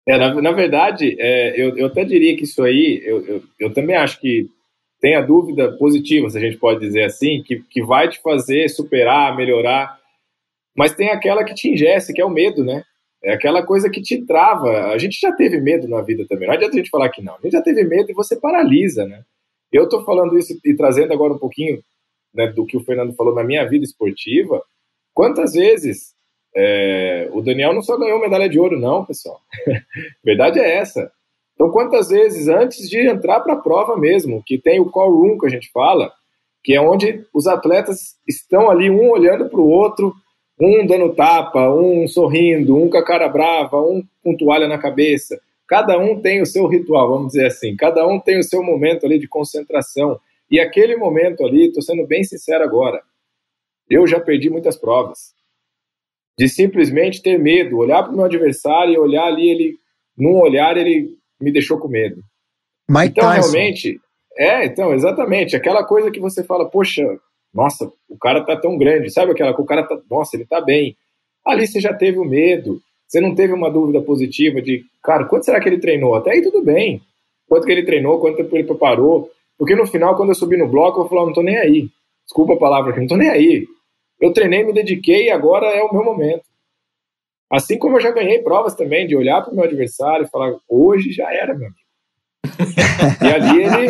[0.07, 3.73] É, na, na verdade, é, eu, eu até diria que isso aí, eu, eu, eu,
[3.73, 4.49] também acho que
[5.01, 8.69] tem a dúvida positiva, se a gente pode dizer assim, que, que vai te fazer
[8.69, 9.99] superar, melhorar,
[10.77, 12.85] mas tem aquela que te ingesse, que é o medo, né?
[13.23, 14.93] É aquela coisa que te trava.
[14.93, 16.47] A gente já teve medo na vida também.
[16.47, 17.35] Não adianta a gente falar que não.
[17.35, 19.23] A gente já teve medo e você paralisa, né?
[19.73, 21.83] Eu estou falando isso e trazendo agora um pouquinho
[22.33, 24.63] né, do que o Fernando falou na minha vida esportiva.
[25.13, 26.15] Quantas vezes
[26.57, 29.41] é, o Daniel não só ganhou medalha de ouro, não, pessoal.
[30.25, 31.11] Verdade é essa.
[31.55, 35.39] Então, quantas vezes antes de entrar para a prova mesmo, que tem o call room
[35.39, 36.13] que a gente fala,
[36.63, 40.15] que é onde os atletas estão ali um olhando para o outro,
[40.61, 45.41] um dando tapa, um sorrindo, um com a cara brava, um com toalha na cabeça.
[45.69, 47.77] Cada um tem o seu ritual, vamos dizer assim.
[47.77, 50.19] Cada um tem o seu momento ali de concentração.
[50.51, 53.03] E aquele momento ali, estou sendo bem sincero agora,
[53.89, 55.35] eu já perdi muitas provas.
[56.39, 59.79] De simplesmente ter medo, olhar para o meu adversário e olhar ali, ele,
[60.17, 62.23] num olhar, ele me deixou com medo.
[62.89, 63.53] Mike então, Tyson.
[63.53, 64.01] realmente,
[64.39, 65.55] é, então, exatamente.
[65.55, 67.19] Aquela coisa que você fala, poxa,
[67.53, 70.61] nossa, o cara tá tão grande, sabe aquela que o cara tá, nossa, ele tá
[70.61, 70.97] bem.
[71.45, 75.45] Ali você já teve o medo, você não teve uma dúvida positiva de, cara, quanto
[75.45, 76.15] será que ele treinou?
[76.15, 77.01] Até aí tudo bem.
[77.49, 79.31] Quanto que ele treinou, quanto tempo ele preparou.
[79.57, 81.89] Porque no final, quando eu subir no bloco, eu falar, não tô nem aí.
[82.25, 83.67] Desculpa a palavra aqui, não tô nem aí.
[84.21, 86.43] Eu treinei, me dediquei e agora é o meu momento.
[87.51, 90.55] Assim como eu já ganhei provas também, de olhar para o meu adversário e falar,
[90.69, 91.88] hoje já era, meu amigo.
[93.23, 93.89] e ali ele,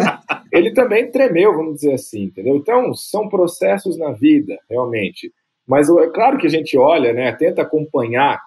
[0.53, 2.57] ele também tremeu, vamos dizer assim, entendeu?
[2.57, 5.33] Então, são processos na vida, realmente.
[5.67, 8.41] Mas é claro que a gente olha, né, tenta acompanhar,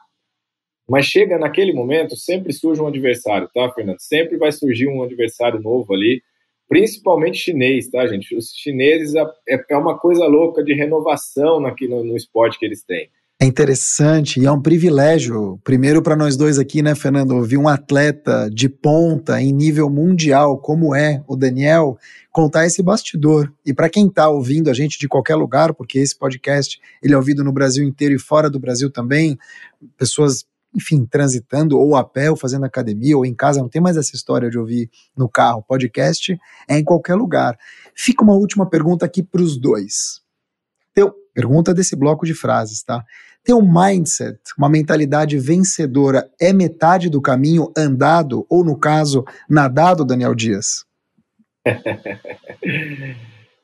[0.90, 4.00] mas chega naquele momento, sempre surge um adversário, tá, Fernando?
[4.00, 6.22] Sempre vai surgir um adversário novo ali,
[6.68, 8.36] principalmente chinês, tá, gente?
[8.36, 12.84] Os chineses é, é uma coisa louca de renovação aqui no, no esporte que eles
[12.84, 13.10] têm.
[13.42, 17.68] É interessante e é um privilégio, primeiro para nós dois aqui, né, Fernando, ouvir um
[17.68, 21.98] atleta de ponta em nível mundial, como é o Daniel,
[22.32, 23.52] contar esse bastidor.
[23.66, 27.18] E para quem está ouvindo a gente de qualquer lugar, porque esse podcast ele é
[27.18, 29.36] ouvido no Brasil inteiro e fora do Brasil também,
[29.98, 33.98] pessoas, enfim, transitando ou a pé, ou fazendo academia, ou em casa, não tem mais
[33.98, 35.66] essa história de ouvir no carro.
[35.68, 37.58] Podcast é em qualquer lugar.
[37.96, 40.22] Fica uma última pergunta aqui para os dois.
[40.92, 43.04] Então, pergunta desse bloco de frases, tá?
[43.44, 50.06] Ter um mindset, uma mentalidade vencedora, é metade do caminho andado, ou no caso, nadado,
[50.06, 50.86] Daniel Dias?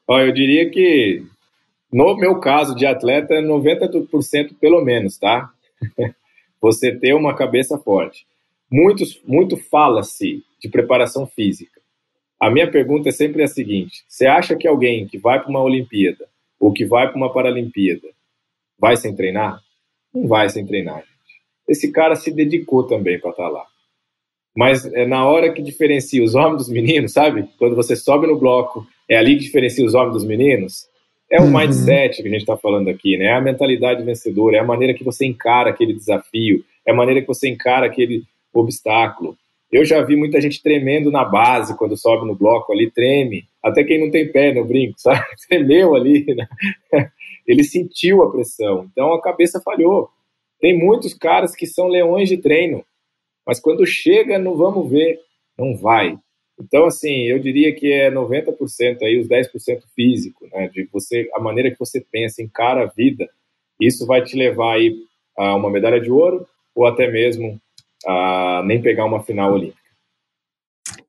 [0.08, 1.24] Olha, eu diria que
[1.92, 5.50] no meu caso de atleta, 90% pelo menos, tá?
[6.62, 8.26] Você ter uma cabeça forte.
[8.70, 11.80] Muitos, muito fala-se de preparação física.
[12.40, 15.62] A minha pergunta é sempre a seguinte: você acha que alguém que vai para uma
[15.62, 16.28] Olimpíada
[16.60, 18.10] ou que vai para uma Paralimpíada
[18.78, 19.62] vai sem treinar?
[20.13, 21.12] Não vai sem treinar, gente.
[21.67, 23.65] Esse cara se dedicou também para estar tá lá.
[24.56, 27.48] Mas é na hora que diferencia os homens dos meninos, sabe?
[27.60, 30.88] Quando você sobe no bloco, é ali que diferencia os homens dos meninos.
[31.30, 31.60] É o uhum.
[31.60, 33.26] mindset que a gente está falando aqui, né?
[33.26, 37.22] É a mentalidade vencedora, é a maneira que você encara aquele desafio, é a maneira
[37.22, 39.38] que você encara aquele obstáculo.
[39.72, 43.46] Eu já vi muita gente tremendo na base quando sobe no bloco ali, treme.
[43.67, 45.25] Até quem não tem pé no brinco, sabe?
[45.47, 46.25] Tremeu ali.
[46.34, 46.47] Né?
[47.47, 48.88] Ele sentiu a pressão.
[48.91, 50.10] Então a cabeça falhou.
[50.60, 52.84] Tem muitos caras que são leões de treino,
[53.45, 55.19] mas quando chega no vamos ver,
[55.58, 56.17] não vai.
[56.60, 60.67] Então, assim, eu diria que é 90% aí, os 10% físico, né?
[60.69, 63.30] De você, a maneira que você pensa, encara a vida,
[63.80, 64.95] isso vai te levar aí
[65.38, 67.60] a uma medalha de ouro ou até mesmo
[68.06, 69.87] a nem pegar uma final olímpica.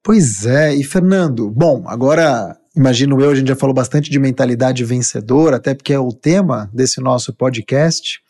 [0.03, 4.85] Pois é, e Fernando, bom, agora imagino eu, a gente já falou bastante de mentalidade
[4.85, 8.21] vencedora, até porque é o tema desse nosso podcast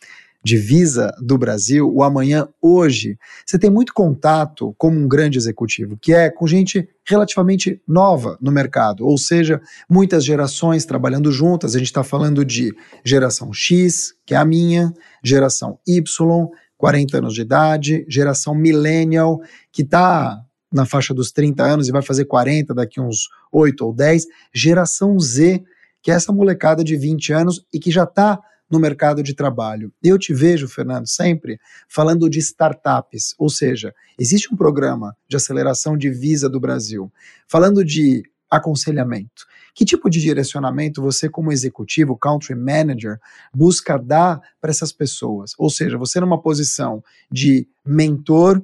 [0.43, 6.13] divisa do Brasil, o amanhã hoje, você tem muito contato como um grande executivo, que
[6.13, 11.75] é com gente relativamente nova no mercado, ou seja, muitas gerações trabalhando juntas.
[11.75, 17.33] A gente está falando de geração X, que é a minha, geração Y, 40 anos
[17.33, 20.39] de idade, geração millennial, que está
[20.71, 25.19] na faixa dos 30 anos e vai fazer 40 daqui uns 8 ou 10, geração
[25.19, 25.63] Z,
[26.01, 29.91] que é essa molecada de 20 anos e que já está no mercado de trabalho.
[30.03, 35.97] Eu te vejo, Fernando, sempre falando de startups, ou seja, existe um programa de aceleração
[35.97, 37.11] de Visa do Brasil,
[37.47, 39.47] falando de aconselhamento.
[39.73, 43.19] Que tipo de direcionamento você, como executivo, country manager,
[43.53, 45.53] busca dar para essas pessoas?
[45.57, 48.61] Ou seja, você numa posição de mentor,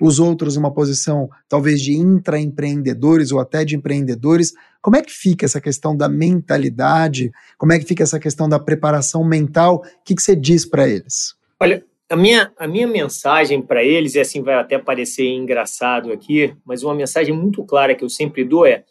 [0.00, 4.52] os outros numa posição talvez de intraempreendedores ou até de empreendedores.
[4.80, 7.30] Como é que fica essa questão da mentalidade?
[7.58, 9.76] Como é que fica essa questão da preparação mental?
[9.76, 11.34] O que, que você diz para eles?
[11.60, 16.54] Olha, a minha, a minha mensagem para eles, e assim vai até parecer engraçado aqui,
[16.64, 18.84] mas uma mensagem muito clara que eu sempre dou é: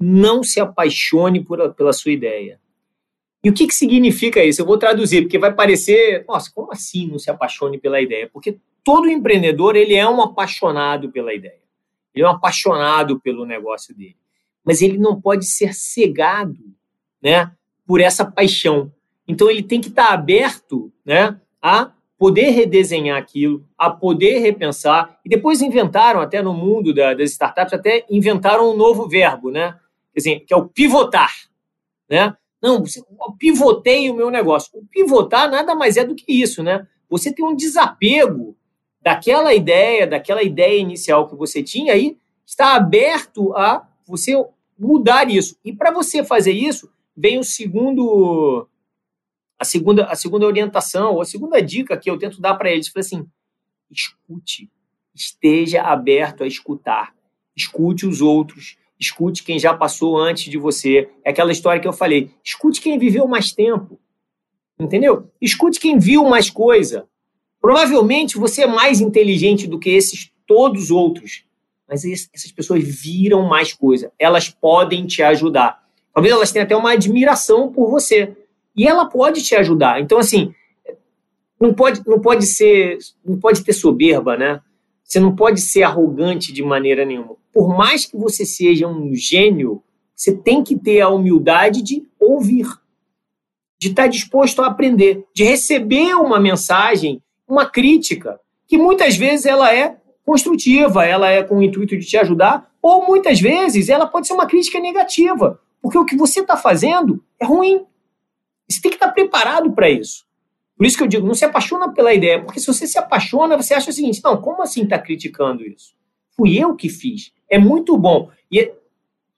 [0.00, 2.58] não se apaixone por, pela sua ideia.
[3.42, 4.62] E o que, que significa isso?
[4.62, 8.30] Eu vou traduzir, porque vai parecer, nossa, como assim não se apaixone pela ideia?
[8.32, 11.62] Porque todo empreendedor ele é um apaixonado pela ideia.
[12.14, 14.16] Ele é um apaixonado pelo negócio dele.
[14.64, 16.58] mas ele não pode ser cegado,
[17.20, 17.52] né,
[17.86, 18.90] por essa paixão.
[19.28, 25.18] Então ele tem que estar aberto, né, a poder redesenhar aquilo, a poder repensar.
[25.24, 29.78] E depois inventaram, até no mundo da, das startups, até inventaram um novo verbo, né?
[30.14, 31.32] Que é o pivotar.
[32.08, 32.34] Né?
[32.62, 34.70] Não, eu pivotei o meu negócio.
[34.72, 36.86] O pivotar nada mais é do que isso, né?
[37.10, 38.56] Você tem um desapego
[39.04, 44.32] daquela ideia, daquela ideia inicial que você tinha aí, está aberto a você
[44.78, 45.58] mudar isso.
[45.62, 48.66] E para você fazer isso, vem o segundo
[49.58, 52.88] a segunda a segunda orientação, ou a segunda dica que eu tento dar para eles,
[52.88, 53.28] foi assim:
[53.90, 54.70] escute,
[55.14, 57.14] esteja aberto a escutar.
[57.54, 61.10] Escute os outros, escute quem já passou antes de você.
[61.22, 64.00] É aquela história que eu falei, escute quem viveu mais tempo.
[64.80, 65.30] Entendeu?
[65.40, 67.06] Escute quem viu mais coisa.
[67.64, 71.46] Provavelmente você é mais inteligente do que esses todos os outros,
[71.88, 74.12] mas essas pessoas viram mais coisa.
[74.18, 75.82] Elas podem te ajudar.
[76.12, 78.36] Talvez elas tenham até uma admiração por você.
[78.76, 79.98] E ela pode te ajudar.
[79.98, 80.54] Então, assim,
[81.58, 84.60] não pode, não pode ser, não pode ter soberba, né?
[85.02, 87.34] Você não pode ser arrogante de maneira nenhuma.
[87.50, 89.82] Por mais que você seja um gênio,
[90.14, 92.66] você tem que ter a humildade de ouvir,
[93.78, 97.22] de estar disposto a aprender, de receber uma mensagem,
[97.54, 102.16] uma crítica, que muitas vezes ela é construtiva, ela é com o intuito de te
[102.16, 106.56] ajudar, ou muitas vezes ela pode ser uma crítica negativa, porque o que você está
[106.56, 107.84] fazendo é ruim.
[108.68, 110.26] Você tem que estar preparado para isso.
[110.76, 113.56] Por isso que eu digo, não se apaixona pela ideia, porque se você se apaixona,
[113.56, 115.94] você acha o seguinte: não, como assim está criticando isso?
[116.36, 117.32] Fui eu que fiz.
[117.48, 118.30] É muito bom.
[118.50, 118.72] E,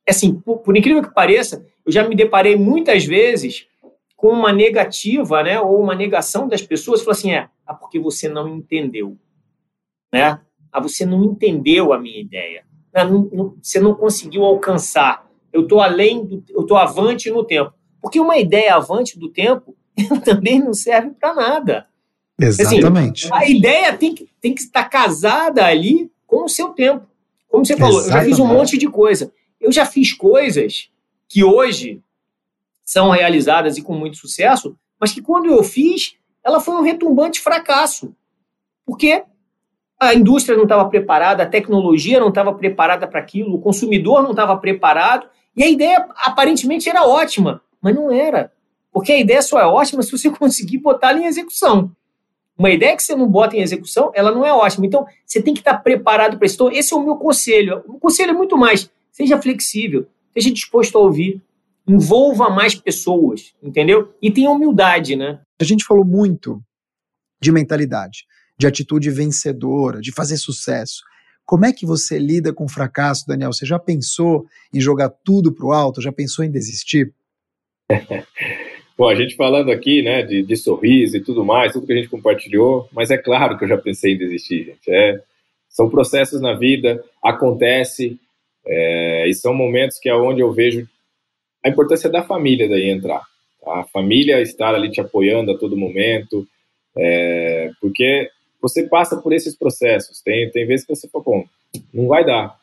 [0.09, 3.67] assim, por, por, incrível que pareça, eu já me deparei muitas vezes
[4.17, 8.29] com uma negativa, né, ou uma negação das pessoas, falou assim: é, ah, porque você
[8.29, 9.17] não entendeu.
[10.13, 10.41] Né?
[10.73, 12.65] Ah, você não entendeu a minha ideia.
[12.95, 15.27] Ah, não, não, você não conseguiu alcançar.
[15.53, 17.73] Eu estou além, do, eu estou avante no tempo.
[18.01, 19.77] Porque uma ideia avante do tempo
[20.25, 21.87] também não serve para nada.
[22.41, 23.27] Exatamente.
[23.27, 27.07] Assim, a ideia tem que, tem que estar casada ali com o seu tempo.
[27.49, 28.25] Como você falou, Exatamente.
[28.25, 29.33] eu já fiz um monte de coisa.
[29.61, 30.91] Eu já fiz coisas
[31.29, 32.03] que hoje
[32.87, 37.41] são realizadas e com muito sucesso, mas que quando eu fiz, ela foi um retumbante
[37.41, 38.15] fracasso.
[38.87, 39.25] Porque
[39.99, 44.31] a indústria não estava preparada, a tecnologia não estava preparada para aquilo, o consumidor não
[44.31, 48.53] estava preparado, e a ideia aparentemente era ótima, mas não era.
[48.93, 51.91] Porque a ideia só é ótima se você conseguir botar ela em execução.
[52.57, 54.87] Uma ideia que você não bota em execução, ela não é ótima.
[54.87, 56.55] Então, você tem que estar preparado para isso.
[56.55, 57.83] Então, esse é o meu conselho.
[57.87, 58.91] O conselho é muito mais.
[59.13, 61.43] Seja flexível, esteja disposto a ouvir,
[61.87, 64.15] envolva mais pessoas, entendeu?
[64.21, 65.41] E tenha humildade, né?
[65.61, 66.61] A gente falou muito
[67.41, 68.25] de mentalidade,
[68.59, 71.03] de atitude vencedora, de fazer sucesso.
[71.45, 73.53] Como é que você lida com o fracasso, Daniel?
[73.53, 76.03] Você já pensou em jogar tudo para o alto?
[76.03, 77.13] Já pensou em desistir?
[78.99, 81.97] Bom, a gente falando aqui, né, de, de, sorriso e tudo mais, tudo que a
[81.97, 84.91] gente compartilhou, mas é claro que eu já pensei em desistir, gente.
[84.91, 85.21] É,
[85.69, 88.19] são processos na vida, acontece,
[88.67, 90.89] é, e são momentos que é onde eu vejo
[91.67, 93.23] a importância da família daí entrar.
[93.61, 93.81] Tá?
[93.81, 96.47] A família estar ali te apoiando a todo momento,
[96.97, 98.31] é, porque
[98.63, 100.23] você passa por esses processos.
[100.23, 101.45] Tem, tem vezes que você fala, bom,
[101.93, 102.57] não vai dar.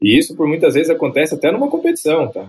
[0.00, 2.48] E isso, por muitas vezes, acontece até numa competição, tá?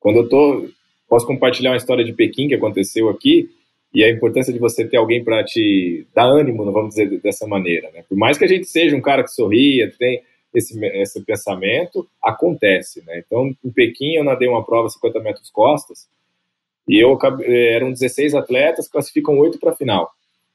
[0.00, 0.68] Quando eu tô
[1.08, 3.48] posso compartilhar uma história de Pequim que aconteceu aqui
[3.94, 7.46] e a importância de você ter alguém para te dar ânimo, não vamos dizer dessa
[7.46, 7.88] maneira.
[7.92, 8.04] Né?
[8.08, 10.22] Por mais que a gente seja um cara que sorria, tem
[10.54, 13.02] esse, esse pensamento, acontece.
[13.04, 13.22] Né?
[13.26, 16.08] Então, em Pequim, eu nadei uma prova 50 metros costas
[16.88, 20.10] e eu eram 16 atletas, classificam oito para a final.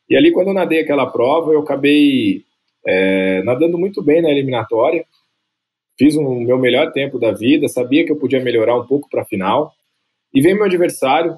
[0.10, 2.44] E ali, quando eu nadei aquela prova, eu acabei
[2.86, 5.06] é, nadando muito bem na eliminatória,
[5.98, 9.10] fiz o um, meu melhor tempo da vida, sabia que eu podia melhorar um pouco
[9.10, 9.74] para a final.
[10.34, 11.38] E vem meu adversário,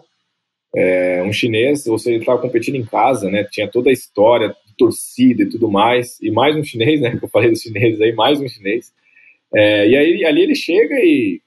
[0.75, 3.43] é, um chinês, ou seja, ele estava competindo em casa, né?
[3.43, 7.15] Tinha toda a história, torcida e tudo mais, e mais um chinês, né?
[7.19, 8.93] Que eu falei dos chineses aí, mais um chinês.
[9.53, 11.41] É, e aí ali ele chega e,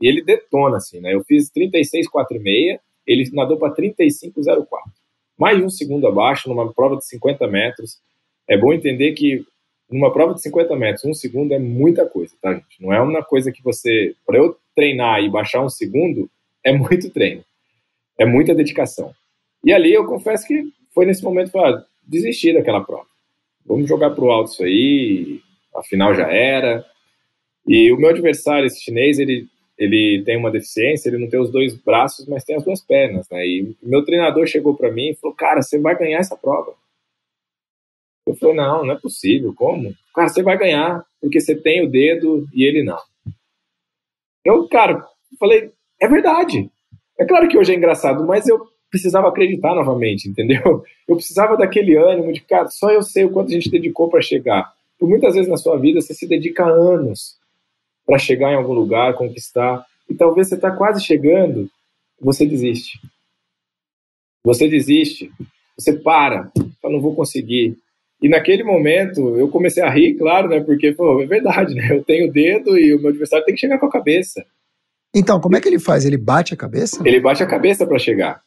[0.00, 1.14] e, ele detona, assim, né?
[1.14, 4.66] Eu fiz 36,46, ele nadou para 35,04.
[5.38, 7.98] Mais um segundo abaixo, numa prova de 50 metros.
[8.48, 9.44] É bom entender que
[9.90, 12.80] numa prova de 50 metros, um segundo é muita coisa, tá, gente?
[12.80, 14.14] Não é uma coisa que você.
[14.26, 16.28] Para eu treinar e baixar um segundo,
[16.64, 17.44] é muito treino,
[18.18, 19.12] é muita dedicação.
[19.64, 21.62] E ali eu confesso que foi nesse momento que eu
[22.06, 23.06] desistir daquela prova.
[23.66, 25.40] Vamos jogar pro alto isso aí,
[25.74, 26.84] afinal já era.
[27.66, 29.48] E o meu adversário, esse chinês, ele,
[29.78, 33.28] ele tem uma deficiência, ele não tem os dois braços, mas tem as duas pernas,
[33.30, 33.44] né?
[33.46, 36.74] E meu treinador chegou para mim e falou: "Cara, você vai ganhar essa prova".
[38.26, 39.54] Eu falei: "Não, não é possível.
[39.54, 39.94] Como?
[40.14, 43.00] Cara, você vai ganhar, porque você tem o dedo e ele não".
[44.44, 45.06] Eu, cara,
[45.38, 46.70] falei, é verdade.
[47.18, 50.84] É claro que hoje é engraçado, mas eu precisava acreditar novamente, entendeu?
[51.06, 54.22] Eu precisava daquele ânimo de, cara, só eu sei o quanto a gente dedicou para
[54.22, 54.72] chegar.
[54.98, 57.36] Por muitas vezes na sua vida você se dedica anos
[58.06, 61.68] para chegar em algum lugar, conquistar, e talvez você está quase chegando,
[62.18, 62.98] você desiste.
[64.42, 65.30] Você desiste,
[65.76, 66.50] você para,
[66.82, 67.76] eu não vou conseguir.
[68.22, 70.60] E naquele momento eu comecei a rir, claro, né?
[70.60, 71.88] Porque, pô, é verdade, né?
[71.90, 74.44] Eu tenho o dedo e o meu adversário tem que chegar com a cabeça.
[75.14, 76.04] Então, como é que ele faz?
[76.04, 77.00] Ele bate a cabeça?
[77.06, 78.42] Ele bate a cabeça para chegar.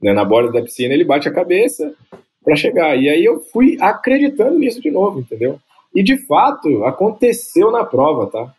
[0.00, 0.12] Né?
[0.12, 1.94] Na borda da piscina, ele bate a cabeça
[2.42, 2.96] para chegar.
[2.96, 5.58] E aí eu fui acreditando nisso de novo, entendeu?
[5.94, 8.54] E de fato, aconteceu na prova, tá?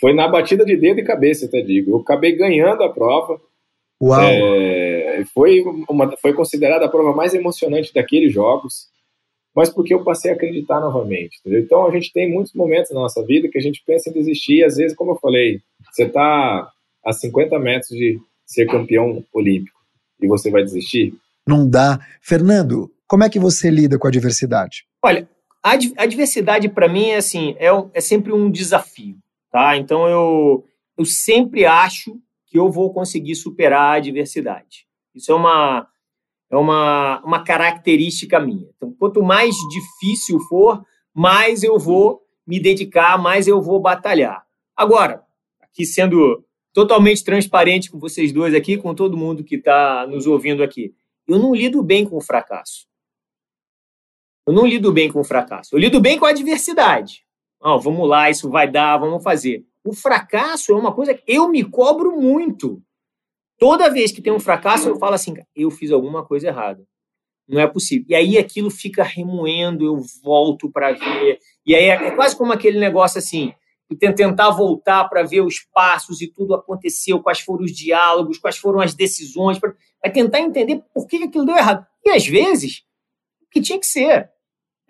[0.00, 1.90] Foi na batida de dedo e cabeça, até digo.
[1.90, 3.40] Eu acabei ganhando a prova.
[4.02, 4.20] Uau!
[4.20, 8.88] É, foi, uma, foi considerada a prova mais emocionante daqueles jogos,
[9.54, 11.38] mas porque eu passei a acreditar novamente.
[11.40, 11.60] Entendeu?
[11.60, 14.58] Então a gente tem muitos momentos na nossa vida que a gente pensa em desistir,
[14.58, 15.60] e às vezes, como eu falei,
[15.92, 16.68] você está
[17.04, 19.78] a 50 metros de ser campeão olímpico
[20.20, 21.14] e você vai desistir?
[21.46, 21.98] Não dá.
[22.22, 24.86] Fernando, como é que você lida com a diversidade?
[25.02, 25.28] Olha,
[25.62, 29.16] a, a diversidade para mim é assim, é, é sempre um desafio,
[29.50, 29.76] tá?
[29.76, 30.64] Então eu,
[30.96, 34.86] eu sempre acho que eu vou conseguir superar a adversidade.
[35.14, 35.88] Isso é uma,
[36.50, 38.68] é uma, uma característica minha.
[38.76, 40.84] Então, quanto mais difícil for,
[41.14, 44.44] mais eu vou me dedicar, mais eu vou batalhar.
[44.76, 45.22] Agora,
[45.62, 46.44] aqui sendo
[46.74, 50.92] totalmente transparente com vocês dois aqui, com todo mundo que está nos ouvindo aqui.
[51.26, 52.86] Eu não lido bem com o fracasso.
[54.46, 55.74] Eu não lido bem com o fracasso.
[55.74, 57.24] Eu lido bem com a adversidade.
[57.60, 59.64] Oh, vamos lá, isso vai dar, vamos fazer.
[59.84, 62.82] O fracasso é uma coisa que eu me cobro muito.
[63.56, 66.84] Toda vez que tem um fracasso, eu falo assim, eu fiz alguma coisa errada.
[67.48, 68.06] Não é possível.
[68.08, 71.38] E aí aquilo fica remoendo, eu volto para ver.
[71.64, 73.54] E aí é quase como aquele negócio assim,
[73.96, 78.80] tentar voltar para ver os passos e tudo aconteceu, quais foram os diálogos, quais foram
[78.80, 79.74] as decisões, para
[80.12, 81.86] tentar entender por que aquilo deu errado.
[82.04, 82.82] E às vezes,
[83.50, 84.30] que tinha que ser.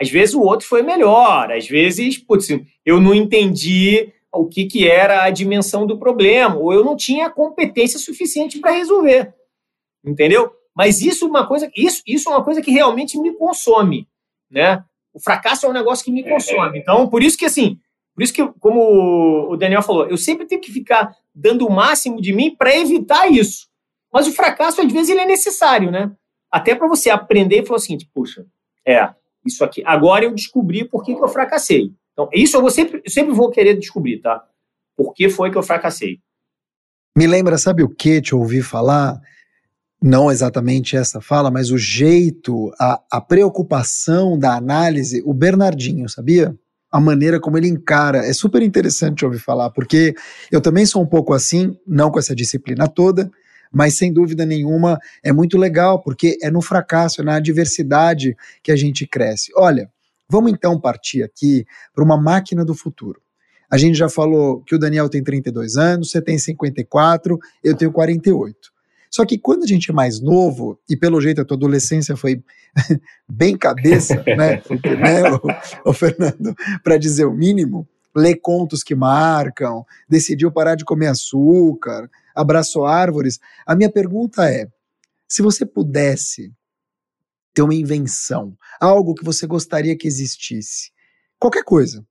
[0.00, 2.48] Às vezes o outro foi melhor, às vezes, putz,
[2.84, 7.30] eu não entendi o que, que era a dimensão do problema, ou eu não tinha
[7.30, 9.32] competência suficiente para resolver.
[10.04, 10.50] Entendeu?
[10.74, 14.08] Mas isso é uma coisa, isso, isso é uma coisa que realmente me consome,
[14.50, 14.84] né?
[15.12, 16.80] O fracasso é um negócio que me consome.
[16.80, 17.78] Então, por isso que assim,
[18.14, 22.20] por isso que, como o Daniel falou, eu sempre tenho que ficar dando o máximo
[22.20, 23.66] de mim para evitar isso.
[24.12, 26.12] Mas o fracasso, às vezes, ele é necessário, né?
[26.48, 28.46] Até para você aprender e falar o seguinte, puxa,
[28.86, 29.12] é,
[29.44, 29.82] isso aqui.
[29.84, 31.92] Agora eu descobri por que, que eu fracassei.
[32.12, 34.44] Então, isso eu, vou sempre, eu sempre vou querer descobrir, tá?
[34.96, 36.20] Por que foi que eu fracassei.
[37.16, 39.20] Me lembra, sabe o que te ouvi falar?
[40.00, 46.56] Não exatamente essa fala, mas o jeito, a, a preocupação da análise, o Bernardinho, sabia?
[46.94, 48.18] A maneira como ele encara.
[48.18, 50.14] É super interessante ouvir falar, porque
[50.52, 53.28] eu também sou um pouco assim, não com essa disciplina toda,
[53.72, 58.70] mas sem dúvida nenhuma é muito legal, porque é no fracasso, é na adversidade que
[58.70, 59.50] a gente cresce.
[59.56, 59.90] Olha,
[60.30, 63.20] vamos então partir aqui para uma máquina do futuro.
[63.68, 67.90] A gente já falou que o Daniel tem 32 anos, você tem 54, eu tenho
[67.90, 68.72] 48.
[69.14, 72.42] Só que quando a gente é mais novo, e pelo jeito a tua adolescência foi
[73.30, 74.60] bem cabeça, né,
[74.98, 75.30] né
[75.84, 76.52] o, o Fernando,
[76.82, 83.38] para dizer o mínimo, lê contos que marcam, decidiu parar de comer açúcar, abraçou árvores.
[83.64, 84.66] A minha pergunta é:
[85.28, 86.52] se você pudesse
[87.54, 90.90] ter uma invenção, algo que você gostaria que existisse,
[91.38, 92.04] qualquer coisa,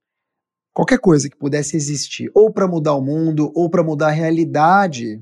[0.73, 5.21] qualquer coisa que pudesse existir, ou para mudar o mundo, ou para mudar a realidade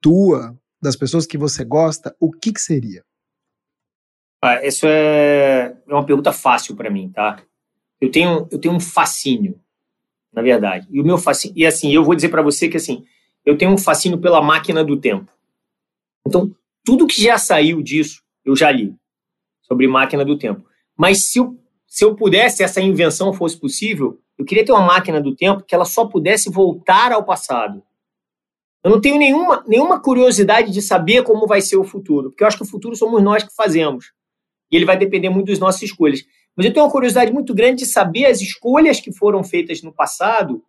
[0.00, 3.04] tua, das pessoas que você gosta, o que, que seria?
[4.42, 7.42] Ah, isso é, é uma pergunta fácil para mim, tá?
[8.00, 9.60] Eu tenho, eu tenho um fascínio,
[10.32, 10.86] na verdade.
[10.90, 13.04] E o meu fascínio, e assim, eu vou dizer para você que assim,
[13.44, 15.30] eu tenho um fascínio pela máquina do tempo.
[16.26, 16.54] Então,
[16.84, 18.94] tudo que já saiu disso, eu já li
[19.62, 20.64] sobre máquina do tempo.
[20.96, 21.56] Mas se eu,
[21.86, 25.74] se eu pudesse, essa invenção fosse possível, eu queria ter uma máquina do tempo que
[25.74, 27.82] ela só pudesse voltar ao passado.
[28.82, 32.48] Eu não tenho nenhuma, nenhuma curiosidade de saber como vai ser o futuro, porque eu
[32.48, 34.12] acho que o futuro somos nós que fazemos.
[34.70, 36.24] E ele vai depender muito das nossas escolhas.
[36.56, 39.92] Mas eu tenho uma curiosidade muito grande de saber as escolhas que foram feitas no
[39.92, 40.64] passado.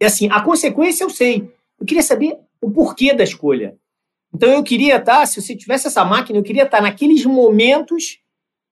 [0.00, 1.50] E assim, a consequência eu sei.
[1.78, 3.76] Eu queria saber o porquê da escolha.
[4.34, 7.24] Então eu queria estar, tá, se você tivesse essa máquina, eu queria estar tá naqueles
[7.24, 8.18] momentos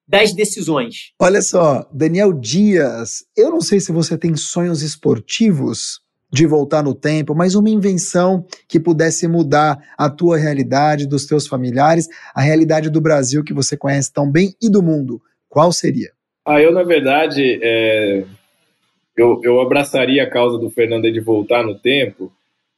[0.08, 1.12] das decisões.
[1.20, 6.00] Olha só, Daniel Dias, eu não sei se você tem sonhos esportivos,
[6.32, 11.46] de voltar no tempo, mas uma invenção que pudesse mudar a tua realidade, dos teus
[11.46, 15.20] familiares, a realidade do Brasil que você conhece tão bem e do mundo.
[15.48, 16.12] Qual seria?
[16.46, 18.24] Ah, eu, na verdade, é...
[19.16, 22.32] eu, eu abraçaria a causa do Fernando de voltar no tempo,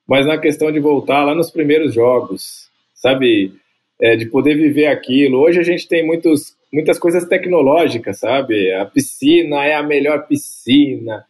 [0.09, 3.53] mas na questão de voltar lá nos primeiros jogos, sabe?
[4.01, 5.39] É, de poder viver aquilo.
[5.39, 8.73] Hoje a gente tem muitos, muitas coisas tecnológicas, sabe?
[8.73, 11.25] A piscina é a melhor piscina.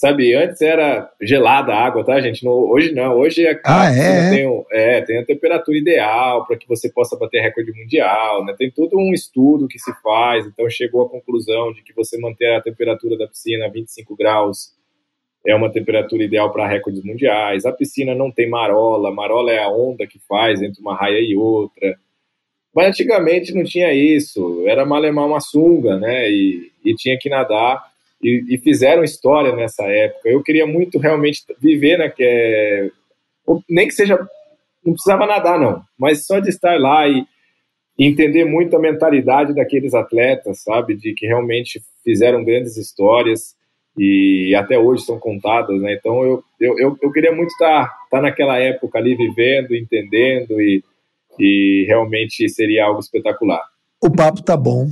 [0.00, 2.42] Sabe, antes era gelada a água, tá, gente?
[2.42, 3.18] No, hoje não.
[3.18, 4.30] Hoje a ah, é?
[4.30, 8.54] Tem, é, tem a temperatura ideal para que você possa bater recorde mundial, né?
[8.56, 12.50] Tem todo um estudo que se faz, então chegou à conclusão de que você manter
[12.54, 14.70] a temperatura da piscina a 25 graus
[15.46, 17.66] é uma temperatura ideal para recordes mundiais.
[17.66, 21.36] A piscina não tem marola, marola é a onda que faz entre uma raia e
[21.36, 21.94] outra.
[22.74, 26.30] Mas antigamente não tinha isso, era malemar uma sunga, né?
[26.30, 27.89] E, e tinha que nadar
[28.22, 30.28] e, e, fizeram história nessa época.
[30.28, 32.90] Eu queria muito realmente viver, né, que é,
[33.68, 34.18] nem que seja,
[34.84, 37.24] não precisava nadar não, mas só de estar lá e,
[37.98, 43.54] entender muito a mentalidade daqueles atletas, sabe, de que realmente fizeram grandes histórias
[43.96, 45.94] e até hoje são contadas, né?
[45.94, 50.82] Então eu, eu, eu queria muito estar, estar naquela época ali vivendo, entendendo e,
[51.38, 53.62] e realmente seria algo espetacular.
[54.02, 54.88] O papo tá bom,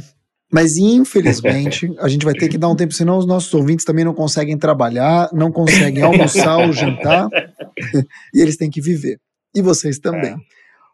[0.51, 4.05] mas infelizmente a gente vai ter que dar um tempo, senão os nossos ouvintes também
[4.05, 7.29] não conseguem trabalhar, não conseguem almoçar ou jantar,
[8.35, 9.21] e eles têm que viver.
[9.55, 10.33] E vocês também.
[10.33, 10.37] É.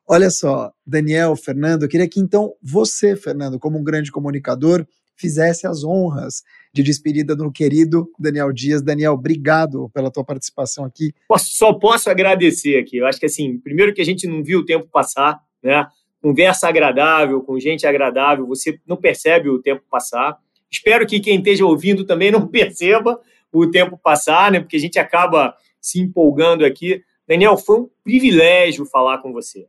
[0.07, 4.87] Olha só, Daniel, Fernando, eu queria que então você, Fernando, como um grande comunicador,
[5.17, 6.43] fizesse as honras
[6.73, 8.83] de despedida do querido Daniel Dias.
[8.83, 11.13] Daniel, obrigado pela tua participação aqui.
[11.39, 12.99] Só posso agradecer aqui.
[12.99, 15.87] Eu acho que assim, primeiro que a gente não viu o tempo passar, né?
[16.25, 20.39] Conversa agradável, com gente agradável, você não percebe o tempo passar.
[20.71, 23.21] Espero que quem esteja ouvindo também não perceba
[23.53, 24.59] o tempo passar, né?
[24.59, 27.03] Porque a gente acaba se empolgando aqui.
[27.29, 29.67] Daniel, foi um privilégio falar com você.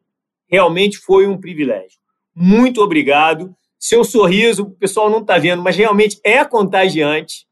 [0.48, 2.00] Realmente foi um privilégio.
[2.34, 3.54] Muito obrigado.
[3.78, 7.46] Seu sorriso, o pessoal não está vendo, mas realmente é contagiante.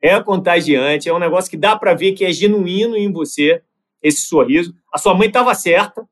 [0.00, 1.10] É contagiante.
[1.10, 3.60] É um negócio que dá para ver que é genuíno em você,
[4.02, 4.74] esse sorriso.
[4.90, 6.08] A sua mãe estava certa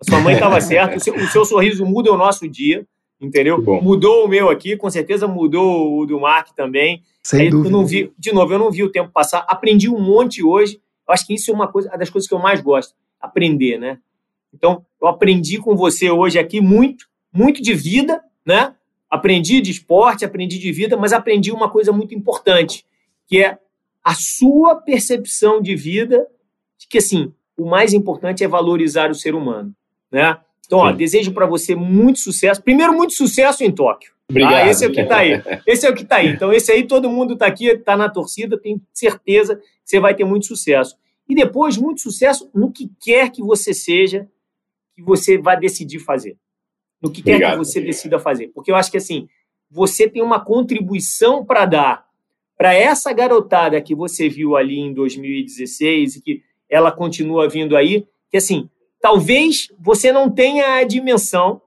[0.00, 2.86] a sua mãe estava certa, o seu, o seu, sorriso muda o nosso dia,
[3.20, 3.62] entendeu?
[3.82, 7.02] Mudou o meu aqui, com certeza mudou o do Mark também.
[7.22, 7.70] Sem Aí, dúvida.
[7.70, 9.44] não vi, de novo, eu não vi o tempo passar.
[9.48, 10.80] Aprendi um monte hoje.
[11.06, 13.78] Eu acho que isso é uma coisa, uma das coisas que eu mais gosto, aprender,
[13.78, 13.98] né?
[14.54, 18.74] Então, eu aprendi com você hoje aqui muito, muito de vida, né?
[19.10, 22.84] Aprendi de esporte, aprendi de vida, mas aprendi uma coisa muito importante,
[23.26, 23.58] que é
[24.04, 26.26] a sua percepção de vida,
[26.78, 29.74] de que assim, o mais importante é valorizar o ser humano
[30.10, 30.38] né?
[30.66, 32.62] Então, ó, desejo para você muito sucesso.
[32.62, 34.10] Primeiro, muito sucesso em Tóquio.
[34.10, 34.16] Tá?
[34.30, 34.54] Obrigado.
[34.54, 35.42] Ah, esse é o que está aí.
[35.66, 36.28] Esse é o que está aí.
[36.28, 40.14] Então, esse aí, todo mundo está aqui, está na torcida, tem certeza que você vai
[40.14, 40.96] ter muito sucesso.
[41.26, 44.28] E depois, muito sucesso no que quer que você seja,
[44.94, 46.36] que você vai decidir fazer.
[47.00, 47.40] No que Obrigado.
[47.40, 48.48] quer que você decida fazer.
[48.48, 49.28] Porque eu acho que, assim,
[49.70, 52.08] você tem uma contribuição para dar
[52.56, 58.04] para essa garotada que você viu ali em 2016 e que ela continua vindo aí,
[58.28, 58.68] que, assim,
[59.00, 61.62] Talvez você não tenha a dimensão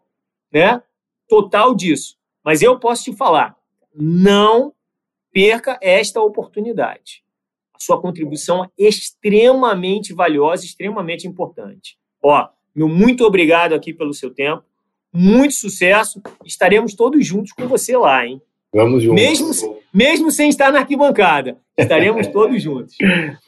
[0.51, 0.81] né,
[1.27, 3.55] total disso, mas eu posso te falar:
[3.95, 4.73] não
[5.31, 7.23] perca esta oportunidade.
[7.73, 11.97] A sua contribuição é extremamente valiosa, extremamente importante.
[12.21, 14.63] Ó, meu muito obrigado aqui pelo seu tempo,
[15.11, 16.21] muito sucesso.
[16.45, 18.41] Estaremos todos juntos com você lá, hein?
[18.73, 19.21] Vamos juntos.
[19.21, 22.95] Mesmo, mesmo sem estar na arquibancada, estaremos todos juntos.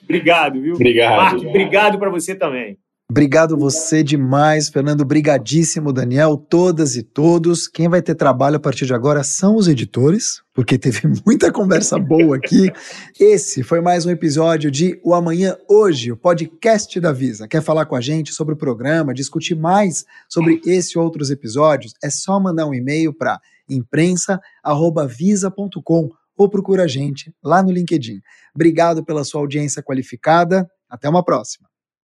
[0.04, 0.76] Obrigado, viu?
[0.76, 1.16] Obrigado.
[1.16, 2.78] Marcos, obrigado para você também.
[3.10, 5.04] Obrigado você demais, Fernando.
[5.06, 7.68] Brigadíssimo, Daniel, todas e todos.
[7.68, 12.00] Quem vai ter trabalho a partir de agora são os editores, porque teve muita conversa
[12.00, 12.72] boa aqui.
[13.20, 17.48] Esse foi mais um episódio de O Amanhã Hoje, o podcast da Visa.
[17.48, 21.94] Quer falar com a gente sobre o programa, discutir mais sobre esse e outros episódios?
[22.02, 23.40] É só mandar um e-mail para
[23.70, 28.22] imprensa@visa.com ou procura a gente lá no LinkedIn.
[28.56, 30.68] Obrigado pela sua audiência qualificada.
[30.90, 31.73] Até uma próxima.